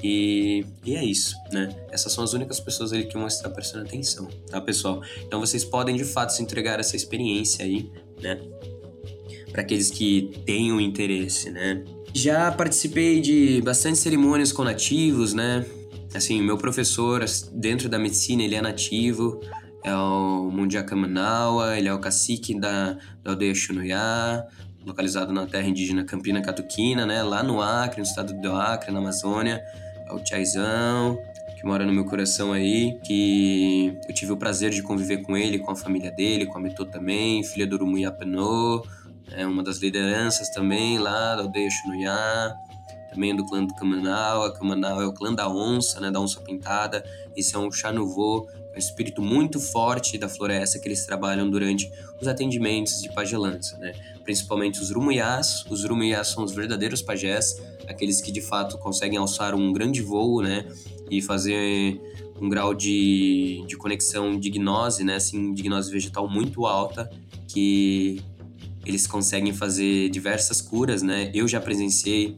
E, 0.07 0.67
e 0.85 0.95
é 0.95 1.03
isso, 1.03 1.35
né? 1.51 1.75
Essas 1.91 2.13
são 2.13 2.23
as 2.23 2.35
únicas 2.35 2.61
pessoas 2.61 2.93
ali 2.93 3.07
que 3.07 3.15
vão 3.15 3.27
estar 3.27 3.49
prestando 3.49 3.87
atenção, 3.87 4.29
tá, 4.51 4.61
pessoal? 4.61 5.03
Então 5.27 5.41
vocês 5.41 5.65
podem 5.65 5.97
de 5.97 6.05
fato 6.05 6.29
se 6.35 6.43
entregar 6.43 6.79
essa 6.79 6.95
experiência 6.95 7.65
aí, 7.65 7.91
né? 8.21 8.39
Para 9.51 9.63
aqueles 9.63 9.91
que 9.91 10.31
tenham 10.45 10.79
interesse, 10.79 11.51
né? 11.51 11.83
Já 12.13 12.53
participei 12.53 13.19
de 13.19 13.63
bastante 13.63 13.97
cerimônias 13.97 14.53
com 14.53 14.63
nativos, 14.63 15.33
né? 15.33 15.65
Assim, 16.15 16.43
meu 16.43 16.59
professor 16.59 17.25
dentro 17.51 17.89
da 17.89 17.99
medicina, 17.99 18.43
ele 18.43 18.57
é 18.57 18.61
nativo, 18.61 19.41
é 19.83 19.95
o 19.95 20.51
Mundiaca 20.51 20.95
Manaua, 20.95 21.79
ele 21.79 21.89
é 21.89 21.95
o 21.95 21.99
cacique 21.99 22.61
da, 22.61 22.99
da 23.23 23.31
aldeia 23.31 23.55
Xunuyá, 23.55 24.47
localizado 24.85 25.33
na 25.33 25.47
terra 25.47 25.67
indígena 25.67 26.05
Campina 26.05 26.43
Catuquina, 26.43 27.07
né? 27.07 27.23
Lá 27.23 27.43
no 27.43 27.63
Acre, 27.63 28.03
no 28.03 28.07
estado 28.07 28.39
do 28.39 28.53
Acre, 28.53 28.93
na 28.93 28.99
Amazônia. 28.99 29.65
É 30.09 30.13
o 30.13 30.19
Tiaizão, 30.19 31.19
que 31.57 31.65
mora 31.65 31.87
no 31.87 31.93
meu 31.93 32.05
coração 32.05 32.53
aí, 32.53 32.99
que 33.05 33.97
eu 34.09 34.15
tive 34.15 34.33
o 34.33 34.37
prazer 34.37 34.71
de 34.71 34.83
conviver 34.83 35.23
com 35.23 35.37
ele, 35.37 35.59
com 35.59 35.71
a 35.71 35.77
família 35.77 36.11
dele, 36.11 36.47
com 36.47 36.59
a 36.59 36.61
Metô 36.61 36.85
também, 36.85 37.43
filha 37.43 37.67
do 37.67 37.77
Urumuyapanô, 37.77 38.85
é 39.33 39.47
uma 39.47 39.63
das 39.63 39.79
lideranças 39.79 40.51
também 40.51 40.99
lá 40.99 41.37
da 41.37 41.43
aldeia 41.43 41.71
Xunuyá, 41.71 42.55
também 43.15 43.35
do 43.35 43.47
clã 43.47 43.65
do 43.65 43.75
Camanau. 43.75 44.45
A 44.45 44.53
Camanau 44.53 45.01
é 45.01 45.07
o 45.07 45.13
clã 45.13 45.33
da 45.33 45.49
onça, 45.49 46.01
né, 46.01 46.11
da 46.11 46.21
onça 46.21 46.41
pintada. 46.41 47.05
Esse 47.37 47.55
é 47.55 47.59
um 47.59 47.71
Xanuvô, 47.71 48.49
é 48.73 48.77
um 48.77 48.79
espírito 48.79 49.23
muito 49.23 49.61
forte 49.61 50.19
da 50.19 50.29
floresta 50.29 50.79
que 50.79 50.89
eles 50.89 51.07
trabalham 51.07 51.49
durante 51.49 51.91
os 52.21 52.27
atendimentos 52.27 53.01
de 53.01 53.13
pagelança, 53.13 53.79
né? 53.79 53.93
Principalmente 54.25 54.81
os 54.81 54.91
Rumuyás. 54.91 55.65
Os 55.71 55.85
Rumuyás 55.85 56.29
são 56.29 56.45
os 56.45 56.53
verdadeiros 56.53 57.01
pajés, 57.01 57.63
aqueles 57.87 58.21
que 58.21 58.33
de 58.33 58.41
fato 58.41 58.77
conseguem 58.79 59.19
alçar 59.19 59.55
um 59.55 59.73
grande 59.73 60.03
voo, 60.03 60.43
né? 60.43 60.67
E 61.09 61.23
fazer 61.23 62.01
um 62.41 62.49
grau 62.49 62.75
de, 62.75 63.65
de 63.69 63.77
conexão 63.77 64.39
de 64.39 64.51
gnose, 64.51 65.05
né? 65.05 65.17
Assim, 65.17 65.55
de 65.55 65.63
gnose 65.63 65.91
vegetal 65.91 66.29
muito 66.29 66.67
alta, 66.67 67.09
que 67.47 68.21
eles 68.85 69.07
conseguem 69.07 69.53
fazer 69.53 70.11
diversas 70.11 70.61
curas, 70.61 71.03
né? 71.03 71.31
Eu 71.33 71.47
já 71.47 71.61
presenciei 71.61 72.37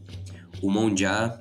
o 0.62 0.70
Mondiá, 0.70 1.38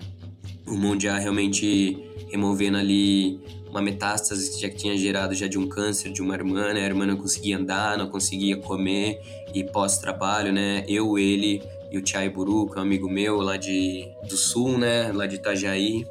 o 0.67 0.75
Mondiá 0.75 1.17
realmente 1.17 1.97
removendo 2.29 2.77
ali 2.77 3.39
uma 3.69 3.81
metástase 3.81 4.51
que 4.51 4.61
já 4.61 4.69
tinha 4.69 4.97
gerado 4.97 5.33
já 5.33 5.47
de 5.47 5.57
um 5.57 5.67
câncer 5.67 6.11
de 6.11 6.21
uma 6.21 6.33
irmã, 6.33 6.73
né? 6.73 6.81
A 6.81 6.85
irmã 6.85 7.05
não 7.05 7.17
conseguia 7.17 7.57
andar, 7.57 7.97
não 7.97 8.07
conseguia 8.07 8.57
comer 8.57 9.19
e 9.53 9.63
pós-trabalho, 9.63 10.53
né? 10.53 10.85
Eu, 10.87 11.17
ele 11.17 11.61
e 11.91 11.97
o 11.97 12.01
Tiai 12.01 12.29
Buru, 12.29 12.69
que 12.69 12.77
é 12.77 12.81
um 12.81 12.83
amigo 12.83 13.09
meu 13.09 13.37
lá 13.37 13.57
de, 13.57 14.09
do 14.27 14.37
Sul, 14.37 14.77
né? 14.77 15.11
Lá 15.11 15.25
de 15.25 15.35
Itajaí, 15.35 16.05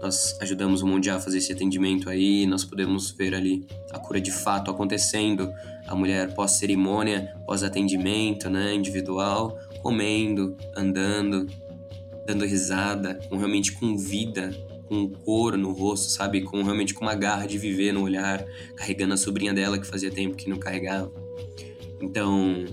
nós 0.00 0.36
ajudamos 0.40 0.82
o 0.82 0.86
Mundial 0.86 1.18
a 1.18 1.20
fazer 1.20 1.38
esse 1.38 1.52
atendimento 1.52 2.08
aí, 2.08 2.46
nós 2.46 2.64
podemos 2.64 3.10
ver 3.10 3.34
ali 3.34 3.66
a 3.90 3.98
cura 3.98 4.20
de 4.20 4.30
fato 4.30 4.70
acontecendo, 4.70 5.52
a 5.86 5.94
mulher 5.94 6.34
pós-cerimônia, 6.34 7.34
pós-atendimento, 7.46 8.48
né, 8.48 8.74
individual, 8.74 9.58
comendo, 9.82 10.56
andando, 10.76 11.46
dando 12.28 12.44
risada, 12.44 13.14
com 13.30 13.38
realmente 13.38 13.72
com 13.72 13.96
vida, 13.96 14.50
com 14.86 15.08
cor 15.08 15.56
no 15.56 15.72
rosto, 15.72 16.10
sabe, 16.10 16.42
com 16.42 16.62
realmente 16.62 16.92
com 16.92 17.02
uma 17.02 17.14
garra 17.14 17.46
de 17.46 17.56
viver 17.56 17.90
no 17.90 18.02
olhar, 18.02 18.44
carregando 18.76 19.14
a 19.14 19.16
sobrinha 19.16 19.54
dela 19.54 19.78
que 19.78 19.86
fazia 19.86 20.10
tempo 20.10 20.36
que 20.36 20.50
não 20.50 20.58
carregava. 20.58 21.10
Então, 22.02 22.66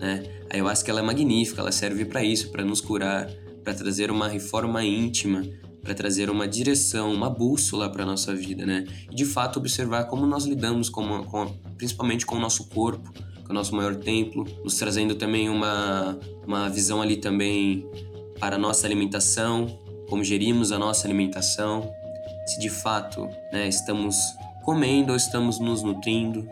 né, 0.00 0.24
a 0.48 0.54
ayahuasca 0.54 0.90
ela 0.90 1.00
é 1.00 1.02
magnífica, 1.02 1.60
ela 1.60 1.70
serve 1.70 2.06
para 2.06 2.24
isso, 2.24 2.50
para 2.50 2.64
nos 2.64 2.80
curar, 2.80 3.30
para 3.62 3.74
trazer 3.74 4.10
uma 4.10 4.28
reforma 4.28 4.82
íntima, 4.82 5.44
para 5.82 5.92
trazer 5.92 6.30
uma 6.30 6.48
direção, 6.48 7.12
uma 7.12 7.28
bússola 7.28 7.92
para 7.92 8.06
nossa 8.06 8.34
vida, 8.34 8.64
né? 8.64 8.86
E 9.12 9.14
de 9.14 9.26
fato 9.26 9.58
observar 9.58 10.04
como 10.04 10.26
nós 10.26 10.46
lidamos 10.46 10.88
com, 10.88 11.22
com 11.24 11.46
principalmente 11.76 12.24
com 12.24 12.36
o 12.36 12.40
nosso 12.40 12.66
corpo, 12.68 13.12
com 13.44 13.52
o 13.52 13.54
nosso 13.54 13.76
maior 13.76 13.94
templo, 13.94 14.46
nos 14.64 14.76
trazendo 14.76 15.14
também 15.16 15.50
uma, 15.50 16.18
uma 16.46 16.68
visão 16.70 17.02
ali 17.02 17.18
também 17.18 17.86
para 18.38 18.56
a 18.56 18.58
nossa 18.58 18.86
alimentação, 18.86 19.66
como 20.08 20.22
gerimos 20.22 20.72
a 20.72 20.78
nossa 20.78 21.06
alimentação, 21.06 21.90
se 22.46 22.60
de 22.60 22.70
fato 22.70 23.28
né, 23.52 23.66
estamos 23.68 24.16
comendo 24.62 25.12
ou 25.12 25.16
estamos 25.16 25.58
nos 25.58 25.82
nutrindo. 25.82 26.48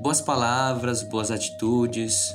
Boas 0.00 0.20
palavras, 0.20 1.02
boas 1.02 1.30
atitudes, 1.30 2.34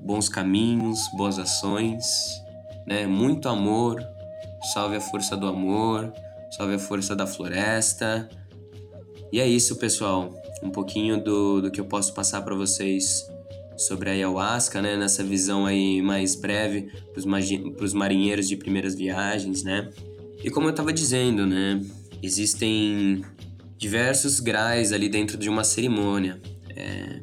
bons 0.00 0.28
caminhos, 0.28 1.08
boas 1.14 1.38
ações, 1.38 2.42
né? 2.86 3.06
muito 3.06 3.48
amor, 3.48 4.06
salve 4.72 4.96
a 4.96 5.00
força 5.00 5.36
do 5.36 5.46
amor, 5.46 6.12
salve 6.50 6.74
a 6.74 6.78
força 6.78 7.14
da 7.14 7.26
floresta. 7.26 8.28
E 9.30 9.40
é 9.40 9.46
isso, 9.46 9.76
pessoal. 9.76 10.30
Um 10.62 10.70
pouquinho 10.70 11.22
do, 11.22 11.62
do 11.62 11.70
que 11.70 11.80
eu 11.80 11.84
posso 11.84 12.12
passar 12.12 12.42
para 12.42 12.54
vocês 12.54 13.30
sobre 13.86 14.10
a 14.10 14.12
ayahuasca, 14.12 14.80
né? 14.80 14.96
Nessa 14.96 15.22
visão 15.22 15.66
aí 15.66 16.00
mais 16.02 16.34
breve 16.34 16.90
para 17.12 17.84
os 17.84 17.94
marinheiros 17.94 18.48
de 18.48 18.56
primeiras 18.56 18.94
viagens, 18.94 19.62
né? 19.62 19.90
E 20.42 20.50
como 20.50 20.66
eu 20.66 20.70
estava 20.70 20.92
dizendo, 20.92 21.46
né? 21.46 21.80
Existem 22.22 23.24
diversos 23.76 24.40
graus 24.40 24.92
ali 24.92 25.08
dentro 25.08 25.36
de 25.36 25.48
uma 25.48 25.64
cerimônia. 25.64 26.40
É, 26.74 27.20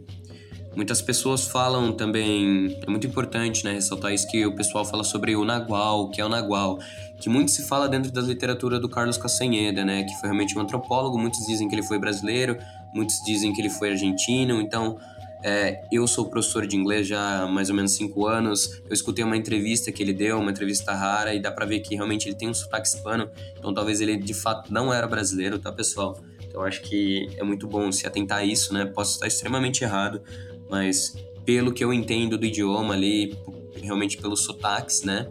Muitas 0.76 1.02
pessoas 1.02 1.46
falam 1.46 1.92
também, 1.92 2.78
é 2.86 2.90
muito 2.90 3.06
importante 3.08 3.66
né, 3.66 3.74
ressaltar 3.74 4.14
isso, 4.14 4.28
que 4.28 4.46
o 4.46 4.56
pessoal 4.56 4.86
fala 4.86 5.04
sobre 5.04 5.36
o 5.36 5.44
Nagual, 5.44 6.04
o 6.04 6.10
que 6.10 6.22
é 6.22 6.26
o 6.26 6.30
Nagual, 6.30 6.80
que 7.20 7.28
muito 7.28 7.52
se 7.52 7.64
fala 7.64 7.90
dentro 7.90 8.12
da 8.12 8.22
literatura 8.22 8.80
do 8.80 8.88
Carlos 8.88 9.18
Castanheda, 9.18 9.84
né, 9.84 10.04
que 10.04 10.14
foi 10.14 10.30
realmente 10.30 10.58
um 10.58 10.62
antropólogo, 10.62 11.18
muitos 11.18 11.46
dizem 11.46 11.68
que 11.68 11.76
ele 11.76 11.84
foi 11.84 12.00
brasileiro, 12.00 12.58
muitos 12.94 13.22
dizem 13.26 13.52
que 13.52 13.60
ele 13.60 13.70
foi 13.70 13.92
argentino, 13.92 14.62
então 14.62 14.98
é, 15.44 15.82
eu 15.92 16.06
sou 16.08 16.30
professor 16.30 16.68
de 16.68 16.76
inglês 16.76 17.08
já 17.08 17.44
há 17.44 17.48
mais 17.48 17.70
ou 17.70 17.76
menos 17.76 17.92
cinco 17.92 18.28
anos. 18.28 18.82
Eu 18.86 18.94
escutei 18.94 19.24
uma 19.24 19.38
entrevista 19.38 19.92
que 19.92 20.04
ele 20.04 20.14
deu, 20.14 20.38
uma 20.40 20.52
entrevista 20.52 20.94
rara, 20.94 21.34
e 21.34 21.40
dá 21.40 21.52
pra 21.52 21.66
ver 21.66 21.80
que 21.80 21.96
realmente 21.96 22.28
ele 22.28 22.36
tem 22.36 22.50
um 22.50 22.54
sotaque 22.54 22.88
hispano. 22.88 23.30
Então 23.58 23.74
talvez 23.74 24.02
ele 24.02 24.18
de 24.18 24.34
fato 24.34 24.72
não 24.74 24.94
era 24.94 25.08
brasileiro, 25.08 25.58
tá, 25.58 25.72
pessoal? 25.72 26.20
Então 26.48 26.62
acho 26.62 26.82
que 26.82 27.30
é 27.38 27.44
muito 27.44 27.68
bom 27.68 27.92
se 27.92 28.06
atentar 28.06 28.40
a 28.40 28.44
isso, 28.44 28.74
né? 28.74 28.86
Posso 28.86 29.14
estar 29.14 29.28
extremamente 29.28 29.84
errado, 29.84 30.22
mas 30.70 31.16
pelo 31.46 31.72
que 31.72 31.84
eu 31.84 31.94
entendo 31.94 32.38
do 32.38 32.46
idioma 32.46 32.94
ali, 32.94 33.38
realmente 33.82 34.18
pelos 34.18 34.42
sotaques, 34.42 35.04
né? 35.04 35.28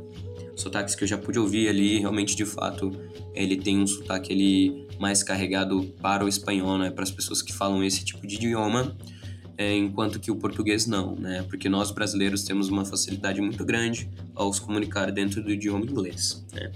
Sotaques 0.55 0.95
que 0.95 1.05
eu 1.05 1.09
já 1.09 1.19
pude 1.19 1.39
ouvir 1.39 1.69
ali, 1.69 1.99
realmente 1.99 2.35
de 2.35 2.45
fato 2.45 2.91
ele 3.35 3.57
tem 3.57 3.79
um 3.79 3.87
sotaque 3.87 4.33
ali 4.33 4.89
mais 4.99 5.23
carregado 5.23 5.85
para 6.01 6.25
o 6.25 6.29
espanhol, 6.29 6.79
né? 6.79 6.91
Para 6.91 7.05
as 7.05 7.11
pessoas 7.11 7.43
que 7.43 7.53
falam 7.53 7.85
esse 7.85 8.05
tipo 8.05 8.27
de 8.27 8.35
idioma, 8.37 8.97
é, 9.59 9.77
enquanto 9.77 10.21
que 10.21 10.31
o 10.31 10.37
português 10.37 10.87
não, 10.87 11.17
né? 11.17 11.45
Porque 11.49 11.69
nós 11.69 11.91
brasileiros 11.91 12.45
temos 12.45 12.69
uma 12.69 12.85
facilidade 12.85 13.41
muito 13.41 13.65
grande 13.65 14.09
ao 14.33 14.53
se 14.53 14.61
comunicar 14.61 15.11
dentro 15.11 15.43
do 15.43 15.51
idioma 15.51 15.85
inglês, 15.85 16.47
né? 16.55 16.71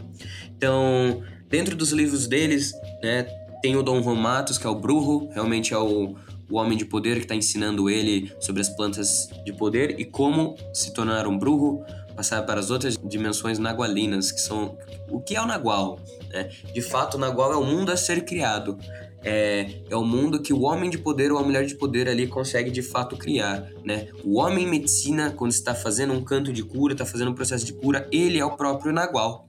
Então, 0.57 1.23
dentro 1.49 1.77
dos 1.77 1.93
livros 1.93 2.27
deles, 2.27 2.73
né? 3.01 3.23
Tem 3.63 3.77
o 3.77 3.83
Dom 3.85 4.03
Juan 4.03 4.17
Matos, 4.17 4.59
que 4.59 4.67
é 4.67 4.71
o 4.71 4.75
Brujo, 4.75 5.29
realmente 5.33 5.73
é 5.73 5.79
o, 5.79 6.17
o 6.51 6.57
homem 6.57 6.77
de 6.77 6.85
poder 6.85 7.19
que 7.19 7.23
está 7.23 7.37
ensinando 7.37 7.89
ele 7.89 8.33
sobre 8.41 8.61
as 8.61 8.69
plantas 8.69 9.31
de 9.45 9.53
poder 9.53 10.01
e 10.01 10.05
como 10.05 10.57
se 10.75 10.93
tornar 10.93 11.29
um 11.29 11.39
Brujo, 11.39 11.85
passar 12.17 12.43
para 12.43 12.59
as 12.59 12.69
outras 12.69 12.99
dimensões 12.99 13.61
nagualinas, 13.61 14.33
que 14.33 14.41
são 14.41 14.77
o 15.09 15.21
que 15.21 15.37
é 15.37 15.41
o 15.41 15.47
Nagual. 15.47 16.01
Né? 16.31 16.51
De 16.75 16.83
fato, 16.83 17.17
o 17.17 17.21
Nagual 17.21 17.53
é 17.53 17.57
o 17.57 17.65
mundo 17.65 17.93
a 17.93 17.97
ser 17.97 18.25
criado. 18.25 18.77
É, 19.25 19.83
é 19.89 19.97
o 19.97 20.05
mundo 20.05 20.41
que 20.41 20.53
o 20.53 20.63
homem 20.63 20.91
de 20.91 20.99
poder 20.99 21.31
ou 21.31 21.39
a 21.39 21.43
mulher 21.43 21.65
de 21.65 21.77
poder 21.77 22.09
ali 22.09 22.27
consegue 22.27 22.71
de 22.71 22.83
fato 22.83 23.17
criar, 23.17 23.69
né? 23.85 24.09
O 24.25 24.39
homem 24.39 24.65
em 24.65 24.69
medicina, 24.69 25.31
quando 25.31 25.53
está 25.53 25.75
fazendo 25.75 26.13
um 26.13 26.25
canto 26.25 26.53
de 26.53 26.63
cura, 26.63 26.95
está 26.95 27.07
fazendo 27.07 27.31
um 27.31 27.35
processo 27.35 27.65
de 27.65 27.73
cura, 27.73 28.09
ele 28.11 28.39
é 28.39 28.45
o 28.45 28.57
próprio 28.57 28.93
Nagual. 28.93 29.49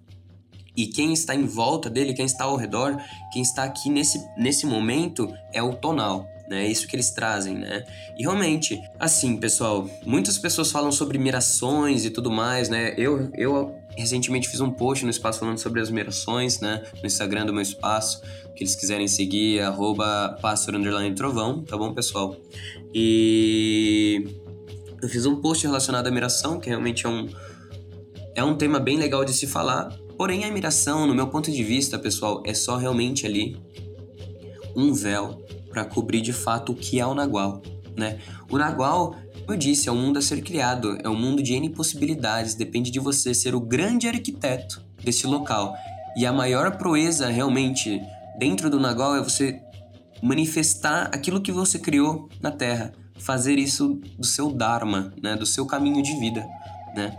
E 0.75 0.87
quem 0.87 1.13
está 1.13 1.35
em 1.35 1.45
volta 1.45 1.89
dele, 1.89 2.13
quem 2.13 2.25
está 2.25 2.45
ao 2.45 2.55
redor, 2.55 2.97
quem 3.31 3.41
está 3.41 3.63
aqui 3.63 3.89
nesse, 3.89 4.23
nesse 4.37 4.65
momento 4.65 5.31
é 5.51 5.61
o 5.61 5.73
tonal. 5.73 6.27
Né? 6.49 6.65
É 6.65 6.67
isso 6.67 6.87
que 6.87 6.95
eles 6.95 7.11
trazem, 7.11 7.55
né? 7.55 7.83
E 8.17 8.23
realmente, 8.23 8.81
assim, 8.99 9.37
pessoal, 9.37 9.89
muitas 10.05 10.37
pessoas 10.37 10.71
falam 10.71 10.91
sobre 10.91 11.17
mirações 11.17 12.05
e 12.05 12.09
tudo 12.09 12.31
mais, 12.31 12.69
né? 12.69 12.93
Eu, 12.97 13.29
eu 13.33 13.75
recentemente 13.97 14.49
fiz 14.49 14.59
um 14.61 14.71
post 14.71 15.03
no 15.03 15.11
espaço 15.11 15.39
falando 15.39 15.57
sobre 15.57 15.81
as 15.81 15.89
mirações, 15.89 16.59
né? 16.59 16.83
No 17.01 17.05
Instagram 17.05 17.45
do 17.45 17.53
meu 17.53 17.61
espaço, 17.61 18.21
que 18.55 18.63
eles 18.63 18.75
quiserem 18.75 19.07
seguir, 19.07 19.61
arroba 19.61 20.37
trovão, 21.15 21.63
tá 21.63 21.77
bom, 21.77 21.93
pessoal? 21.93 22.35
E 22.93 24.27
eu 25.01 25.09
fiz 25.09 25.25
um 25.25 25.37
post 25.37 25.65
relacionado 25.65 26.07
à 26.07 26.11
miração, 26.11 26.59
que 26.59 26.69
realmente 26.69 27.05
é 27.05 27.09
um, 27.09 27.27
é 28.35 28.43
um 28.43 28.55
tema 28.55 28.79
bem 28.79 28.97
legal 28.97 29.23
de 29.25 29.33
se 29.33 29.47
falar, 29.47 29.95
Porém, 30.17 30.43
a 30.43 30.47
admiração, 30.47 31.07
no 31.07 31.15
meu 31.15 31.27
ponto 31.27 31.51
de 31.51 31.63
vista, 31.63 31.97
pessoal, 31.97 32.43
é 32.45 32.53
só 32.53 32.77
realmente 32.77 33.25
ali 33.25 33.57
um 34.75 34.93
véu 34.93 35.43
para 35.69 35.83
cobrir 35.85 36.21
de 36.21 36.31
fato 36.31 36.71
o 36.71 36.75
que 36.75 36.99
é 36.99 37.05
o 37.05 37.13
Nagual, 37.13 37.61
né? 37.97 38.19
O 38.49 38.57
Nagual, 38.57 39.15
eu 39.47 39.57
disse, 39.57 39.89
é 39.89 39.91
um 39.91 40.01
mundo 40.01 40.19
a 40.19 40.21
ser 40.21 40.41
criado, 40.41 40.97
é 41.03 41.09
um 41.09 41.19
mundo 41.19 41.41
de 41.41 41.53
N 41.53 41.69
possibilidades, 41.69 42.55
depende 42.55 42.89
de 42.91 42.99
você 42.99 43.33
ser 43.33 43.55
o 43.55 43.59
grande 43.59 44.07
arquiteto 44.07 44.81
desse 45.03 45.27
local. 45.27 45.75
E 46.15 46.25
a 46.25 46.31
maior 46.31 46.77
proeza 46.77 47.27
realmente 47.27 48.01
dentro 48.37 48.69
do 48.69 48.79
Nagual 48.79 49.15
é 49.15 49.21
você 49.21 49.61
manifestar 50.21 51.09
aquilo 51.13 51.41
que 51.41 51.51
você 51.51 51.77
criou 51.77 52.29
na 52.41 52.51
Terra, 52.51 52.93
fazer 53.15 53.57
isso 53.57 53.99
do 54.17 54.25
seu 54.25 54.51
Dharma, 54.51 55.13
né? 55.21 55.35
Do 55.35 55.45
seu 55.45 55.65
caminho 55.65 56.01
de 56.01 56.17
vida, 56.19 56.45
né? 56.95 57.15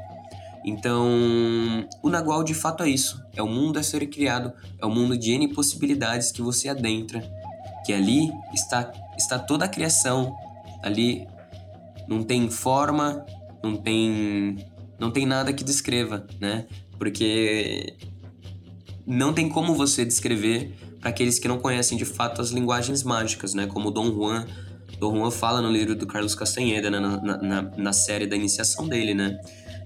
Então, 0.64 1.86
o 2.02 2.08
Nagual 2.08 2.42
de 2.42 2.54
fato 2.54 2.82
é 2.82 2.88
isso. 2.88 3.22
É 3.36 3.42
o 3.42 3.48
mundo 3.48 3.78
a 3.78 3.82
ser 3.82 4.06
criado, 4.08 4.52
é 4.80 4.86
o 4.86 4.90
mundo 4.90 5.16
de 5.16 5.32
N 5.32 5.48
possibilidades 5.48 6.32
que 6.32 6.40
você 6.40 6.70
adentra, 6.70 7.22
que 7.84 7.92
ali 7.92 8.32
está, 8.54 8.90
está 9.18 9.38
toda 9.38 9.66
a 9.66 9.68
criação. 9.68 10.34
Ali 10.82 11.26
não 12.08 12.22
tem 12.22 12.50
forma, 12.50 13.24
não 13.62 13.76
tem, 13.76 14.66
não 14.98 15.10
tem 15.10 15.26
nada 15.26 15.52
que 15.52 15.64
descreva, 15.64 16.26
né? 16.40 16.66
Porque 16.98 17.96
não 19.06 19.32
tem 19.32 19.48
como 19.48 19.74
você 19.74 20.04
descrever 20.04 20.74
para 21.00 21.10
aqueles 21.10 21.38
que 21.38 21.48
não 21.48 21.58
conhecem 21.58 21.98
de 21.98 22.04
fato 22.04 22.40
as 22.40 22.50
linguagens 22.50 23.02
mágicas, 23.02 23.54
né? 23.54 23.66
Como 23.66 23.90
Dom 23.90 24.12
Juan, 24.12 24.46
Dom 24.98 25.16
Juan 25.16 25.30
fala 25.30 25.60
no 25.60 25.70
livro 25.70 25.94
do 25.94 26.06
Carlos 26.06 26.34
Castanheda, 26.34 26.90
né? 26.90 27.00
na, 27.00 27.36
na, 27.36 27.62
na 27.62 27.92
série 27.92 28.26
da 28.26 28.36
iniciação 28.36 28.88
dele, 28.88 29.14
né? 29.14 29.38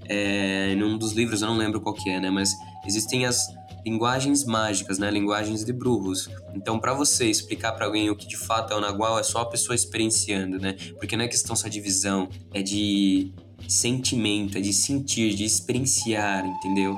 é, 0.08 0.74
num 0.74 0.96
dos 0.96 1.12
livros, 1.12 1.42
eu 1.42 1.48
não 1.48 1.56
lembro 1.56 1.80
qual 1.80 1.94
que 1.94 2.08
é, 2.08 2.18
né? 2.18 2.30
Mas 2.30 2.50
existem 2.86 3.26
as 3.26 3.46
linguagens 3.84 4.44
mágicas, 4.44 4.98
né? 4.98 5.10
Linguagens 5.10 5.64
de 5.64 5.72
brujos. 5.72 6.28
Então, 6.54 6.78
para 6.78 6.94
você 6.94 7.26
explicar 7.26 7.72
para 7.72 7.86
alguém 7.86 8.10
o 8.10 8.16
que 8.16 8.26
de 8.26 8.36
fato 8.36 8.72
é 8.72 8.76
o 8.76 8.80
Nagual, 8.80 9.18
é 9.18 9.22
só 9.22 9.40
a 9.40 9.46
pessoa 9.46 9.74
experienciando, 9.74 10.58
né? 10.58 10.76
Porque 10.98 11.16
não 11.16 11.24
é 11.24 11.28
questão 11.28 11.54
só 11.56 11.68
de 11.68 11.80
visão, 11.80 12.28
é 12.52 12.62
de 12.62 13.32
sentimento, 13.66 14.58
é 14.58 14.60
de 14.60 14.72
sentir, 14.72 15.34
de 15.34 15.44
experienciar, 15.44 16.44
entendeu? 16.46 16.96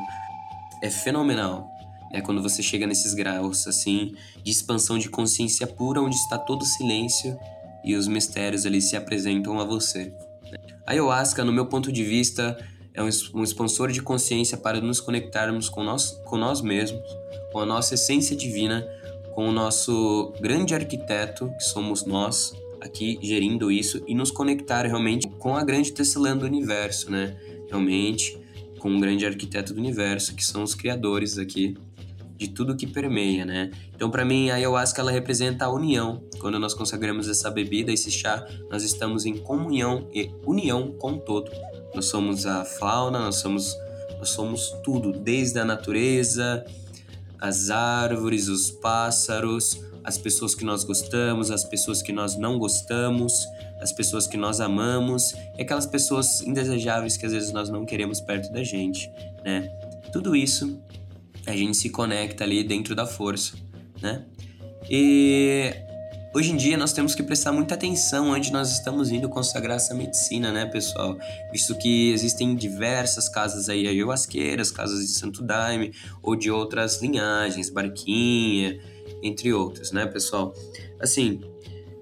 É 0.82 0.90
fenomenal. 0.90 1.68
É 2.12 2.20
quando 2.20 2.42
você 2.42 2.62
chega 2.62 2.86
nesses 2.86 3.14
graus 3.14 3.68
assim 3.68 4.14
de 4.42 4.50
expansão 4.50 4.98
de 4.98 5.08
consciência 5.08 5.66
pura, 5.66 6.02
onde 6.02 6.16
está 6.16 6.36
todo 6.36 6.62
o 6.62 6.66
silêncio 6.66 7.38
e 7.84 7.94
os 7.94 8.08
mistérios 8.08 8.66
ali 8.66 8.82
se 8.82 8.96
apresentam 8.96 9.60
a 9.60 9.64
você. 9.64 10.12
A 10.86 10.92
ayahuasca, 10.92 11.44
no 11.44 11.52
meu 11.52 11.66
ponto 11.66 11.92
de 11.92 12.02
vista, 12.02 12.58
é 12.94 13.02
um 13.02 13.42
expansor 13.42 13.90
de 13.90 14.02
consciência 14.02 14.56
para 14.58 14.80
nos 14.80 15.00
conectarmos 15.00 15.68
com 15.68 15.82
nós, 15.82 16.20
com 16.24 16.36
nós 16.36 16.60
mesmos, 16.60 17.02
com 17.52 17.60
a 17.60 17.66
nossa 17.66 17.94
essência 17.94 18.36
divina, 18.36 18.86
com 19.34 19.48
o 19.48 19.52
nosso 19.52 20.32
grande 20.40 20.74
arquiteto, 20.74 21.50
que 21.56 21.64
somos 21.64 22.04
nós, 22.04 22.52
aqui 22.80 23.18
gerindo 23.22 23.70
isso, 23.70 24.02
e 24.06 24.14
nos 24.14 24.30
conectar 24.30 24.86
realmente 24.86 25.28
com 25.28 25.56
a 25.56 25.64
grande 25.64 25.92
tecelã 25.92 26.36
do 26.36 26.44
universo, 26.44 27.10
né? 27.10 27.36
Realmente, 27.68 28.38
com 28.78 28.94
o 28.96 29.00
grande 29.00 29.24
arquiteto 29.24 29.72
do 29.72 29.78
universo, 29.78 30.34
que 30.34 30.44
são 30.44 30.62
os 30.62 30.74
criadores 30.74 31.38
aqui 31.38 31.76
de 32.36 32.48
tudo 32.48 32.74
que 32.74 32.86
permeia, 32.86 33.44
né? 33.44 33.70
Então, 33.94 34.10
para 34.10 34.24
mim, 34.24 34.50
a 34.50 34.54
ayahuasca 34.54 35.02
ela 35.02 35.12
representa 35.12 35.66
a 35.66 35.70
união. 35.70 36.24
Quando 36.38 36.58
nós 36.58 36.72
consagramos 36.72 37.28
essa 37.28 37.50
bebida, 37.50 37.92
esse 37.92 38.10
chá, 38.10 38.44
nós 38.70 38.82
estamos 38.82 39.26
em 39.26 39.36
comunhão 39.36 40.08
e 40.12 40.30
união 40.46 40.90
com 40.92 41.18
todo. 41.18 41.50
Nós 41.94 42.06
somos 42.06 42.46
a 42.46 42.64
fauna, 42.64 43.18
nós 43.18 43.36
somos, 43.36 43.76
nós 44.18 44.30
somos 44.30 44.70
tudo, 44.82 45.12
desde 45.12 45.58
a 45.58 45.64
natureza, 45.64 46.64
as 47.40 47.70
árvores, 47.70 48.48
os 48.48 48.70
pássaros, 48.70 49.80
as 50.04 50.18
pessoas 50.18 50.54
que 50.54 50.64
nós 50.64 50.84
gostamos, 50.84 51.50
as 51.50 51.64
pessoas 51.64 52.02
que 52.02 52.12
nós 52.12 52.36
não 52.36 52.58
gostamos, 52.58 53.46
as 53.80 53.92
pessoas 53.92 54.26
que 54.26 54.36
nós 54.36 54.60
amamos 54.60 55.32
e 55.56 55.62
aquelas 55.62 55.86
pessoas 55.86 56.42
indesejáveis 56.42 57.16
que 57.16 57.26
às 57.26 57.32
vezes 57.32 57.52
nós 57.52 57.70
não 57.70 57.84
queremos 57.84 58.20
perto 58.20 58.52
da 58.52 58.62
gente, 58.62 59.10
né? 59.44 59.68
Tudo 60.12 60.36
isso 60.36 60.80
a 61.46 61.56
gente 61.56 61.76
se 61.76 61.88
conecta 61.88 62.44
ali 62.44 62.62
dentro 62.62 62.94
da 62.94 63.06
força, 63.06 63.56
né? 64.02 64.24
E 64.88 65.72
Hoje 66.32 66.52
em 66.52 66.56
dia 66.56 66.76
nós 66.76 66.92
temos 66.92 67.12
que 67.12 67.24
prestar 67.24 67.50
muita 67.50 67.74
atenção 67.74 68.30
onde 68.30 68.52
nós 68.52 68.70
estamos 68.70 69.10
indo 69.10 69.28
consagrar 69.28 69.78
essa 69.78 69.92
medicina, 69.92 70.52
né, 70.52 70.64
pessoal? 70.64 71.18
Visto 71.50 71.76
que 71.76 72.12
existem 72.12 72.54
diversas 72.54 73.28
casas 73.28 73.68
aí 73.68 73.88
ayahuasqueiras, 73.88 74.70
casas 74.70 75.00
de 75.00 75.12
Santo 75.12 75.42
Daime 75.42 75.92
ou 76.22 76.36
de 76.36 76.48
outras 76.48 77.02
linhagens, 77.02 77.68
Barquinha, 77.68 78.80
entre 79.20 79.52
outras, 79.52 79.90
né, 79.90 80.06
pessoal? 80.06 80.54
Assim, 81.00 81.40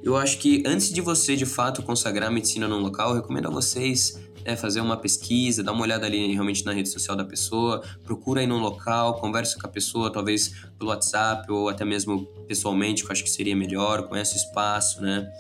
eu 0.03 0.15
acho 0.15 0.37
que 0.37 0.63
antes 0.67 0.93
de 0.93 1.01
você 1.01 1.35
de 1.35 1.47
fato 1.47 1.83
consagrar 1.83 2.29
a 2.29 2.31
medicina 2.31 2.69
num 2.69 2.81
local, 2.81 3.11
eu 3.11 3.23
recomendo 3.23 3.49
a 3.49 3.51
vocês 3.51 4.21
é, 4.49 4.57
fazer 4.57 4.81
uma 4.81 4.97
pesquisa, 4.97 5.63
dar 5.63 5.73
uma 5.73 5.83
olhada 5.83 6.07
ali 6.07 6.33
realmente 6.33 6.65
na 6.65 6.73
rede 6.73 6.89
social 6.89 7.15
da 7.15 7.25
pessoa, 7.25 7.83
procura 8.03 8.41
aí 8.41 8.47
no 8.47 8.57
local, 8.57 9.21
conversa 9.21 9.59
com 9.61 9.67
a 9.67 9.71
pessoa, 9.71 10.11
talvez 10.11 10.55
pelo 10.79 10.89
WhatsApp 10.89 11.53
ou 11.53 11.69
até 11.69 11.85
mesmo 11.85 12.25
pessoalmente, 12.47 13.03
que 13.03 13.09
eu 13.09 13.13
acho 13.13 13.23
que 13.23 13.31
seria 13.31 13.55
melhor, 13.55 14.09
conhece 14.09 14.37
o 14.37 14.39
espaço, 14.39 15.03
né? 15.03 15.31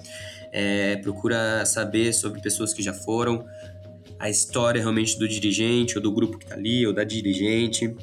É, 0.52 0.96
procura 0.96 1.64
saber 1.64 2.12
sobre 2.12 2.40
pessoas 2.42 2.74
que 2.74 2.82
já 2.82 2.92
foram, 2.92 3.44
a 4.18 4.28
história 4.28 4.80
realmente 4.80 5.18
do 5.18 5.26
dirigente 5.26 5.96
ou 5.96 6.02
do 6.02 6.12
grupo 6.12 6.36
que 6.36 6.46
tá 6.46 6.54
ali, 6.54 6.86
ou 6.86 6.92
da 6.92 7.04
dirigente 7.04 7.96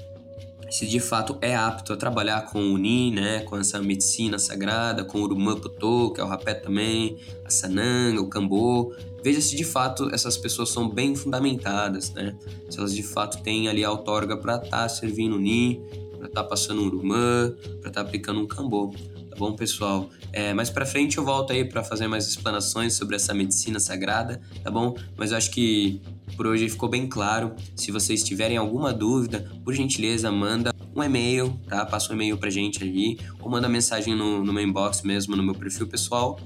se 0.69 0.85
de 0.87 0.99
fato 0.99 1.37
é 1.41 1.55
apto 1.55 1.93
a 1.93 1.97
trabalhar 1.97 2.41
com 2.47 2.59
o 2.59 2.73
Uni, 2.73 3.11
né, 3.11 3.41
com 3.41 3.57
essa 3.57 3.81
medicina 3.81 4.39
sagrada, 4.39 5.03
com 5.03 5.19
o 5.19 5.21
Urumã 5.21 5.55
que 5.55 6.19
é 6.19 6.23
o 6.23 6.27
rapé 6.27 6.53
também, 6.53 7.17
a 7.45 7.49
Sananga, 7.49 8.19
o 8.19 8.27
Cambô. 8.27 8.93
Veja 9.25 9.41
se 9.41 9.55
de 9.55 9.63
fato 9.63 10.07
essas 10.13 10.37
pessoas 10.37 10.69
são 10.69 10.87
bem 10.87 11.15
fundamentadas, 11.15 12.13
né? 12.13 12.37
Se 12.69 12.77
elas 12.77 12.93
de 12.93 13.01
fato 13.01 13.41
têm 13.41 13.67
ali 13.67 13.83
a 13.83 13.87
autorga 13.87 14.37
para 14.37 14.57
estar 14.57 14.69
tá 14.69 14.87
servindo 14.87 15.35
Uni, 15.35 15.81
para 16.15 16.27
estar 16.27 16.43
tá 16.43 16.47
passando 16.47 16.83
um 16.83 16.85
Urumã, 16.85 17.51
para 17.81 17.89
estar 17.89 17.91
tá 17.91 18.01
aplicando 18.01 18.39
um 18.39 18.45
Cambô. 18.45 18.93
Tá 19.27 19.35
bom, 19.35 19.55
pessoal? 19.55 20.11
É, 20.31 20.53
mais 20.53 20.69
para 20.69 20.85
frente 20.85 21.17
eu 21.17 21.25
volto 21.25 21.51
aí 21.51 21.65
para 21.65 21.83
fazer 21.83 22.07
mais 22.07 22.27
explanações 22.27 22.93
sobre 22.93 23.15
essa 23.15 23.33
medicina 23.33 23.79
sagrada, 23.79 24.39
tá 24.63 24.69
bom? 24.69 24.95
Mas 25.17 25.31
eu 25.31 25.37
acho 25.37 25.49
que 25.49 25.99
por 26.37 26.45
hoje 26.45 26.69
ficou 26.69 26.87
bem 26.87 27.07
claro. 27.07 27.55
Se 27.75 27.91
vocês 27.91 28.21
tiverem 28.21 28.57
alguma 28.57 28.93
dúvida, 28.93 29.51
por 29.63 29.73
gentileza, 29.73 30.31
manda 30.31 30.71
um 30.95 31.01
e-mail, 31.01 31.59
tá? 31.67 31.83
Passa 31.83 32.11
um 32.11 32.15
e-mail 32.15 32.37
pra 32.37 32.51
gente 32.51 32.83
ali, 32.83 33.19
ou 33.41 33.49
manda 33.49 33.67
mensagem 33.67 34.15
no, 34.15 34.45
no 34.45 34.53
meu 34.53 34.63
inbox 34.63 35.01
mesmo, 35.01 35.35
no 35.35 35.41
meu 35.41 35.55
perfil 35.55 35.87
pessoal, 35.87 36.39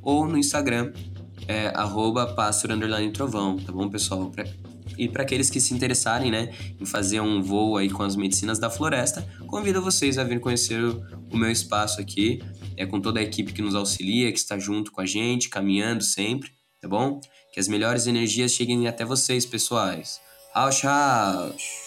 ou 0.00 0.28
no 0.28 0.38
Instagram, 0.38 0.92
é, 1.50 1.72
arroba 1.74 2.32
trovão, 3.12 3.56
tá 3.56 3.72
bom, 3.72 3.88
pessoal? 3.88 4.30
Pra, 4.30 4.44
e 4.96 5.08
para 5.08 5.24
aqueles 5.24 5.50
que 5.50 5.60
se 5.60 5.74
interessarem, 5.74 6.30
né, 6.30 6.54
em 6.80 6.86
fazer 6.86 7.20
um 7.20 7.42
voo 7.42 7.76
aí 7.76 7.90
com 7.90 8.04
as 8.04 8.14
medicinas 8.14 8.60
da 8.60 8.70
floresta, 8.70 9.26
convido 9.48 9.82
vocês 9.82 10.16
a 10.16 10.22
vir 10.22 10.38
conhecer 10.38 10.80
o, 10.80 11.02
o 11.28 11.36
meu 11.36 11.50
espaço 11.50 12.00
aqui, 12.00 12.40
é 12.76 12.86
com 12.86 13.00
toda 13.00 13.18
a 13.18 13.22
equipe 13.22 13.52
que 13.52 13.62
nos 13.62 13.74
auxilia, 13.74 14.30
que 14.30 14.38
está 14.38 14.58
junto 14.60 14.92
com 14.92 15.00
a 15.00 15.06
gente, 15.06 15.48
caminhando 15.48 16.04
sempre, 16.04 16.50
tá 16.80 16.86
bom? 16.86 17.20
Que 17.52 17.58
as 17.58 17.66
melhores 17.66 18.06
energias 18.06 18.52
cheguem 18.52 18.86
até 18.86 19.04
vocês, 19.04 19.44
pessoais. 19.44 20.20
Rausch, 20.54 20.84
rausch! 20.84 21.79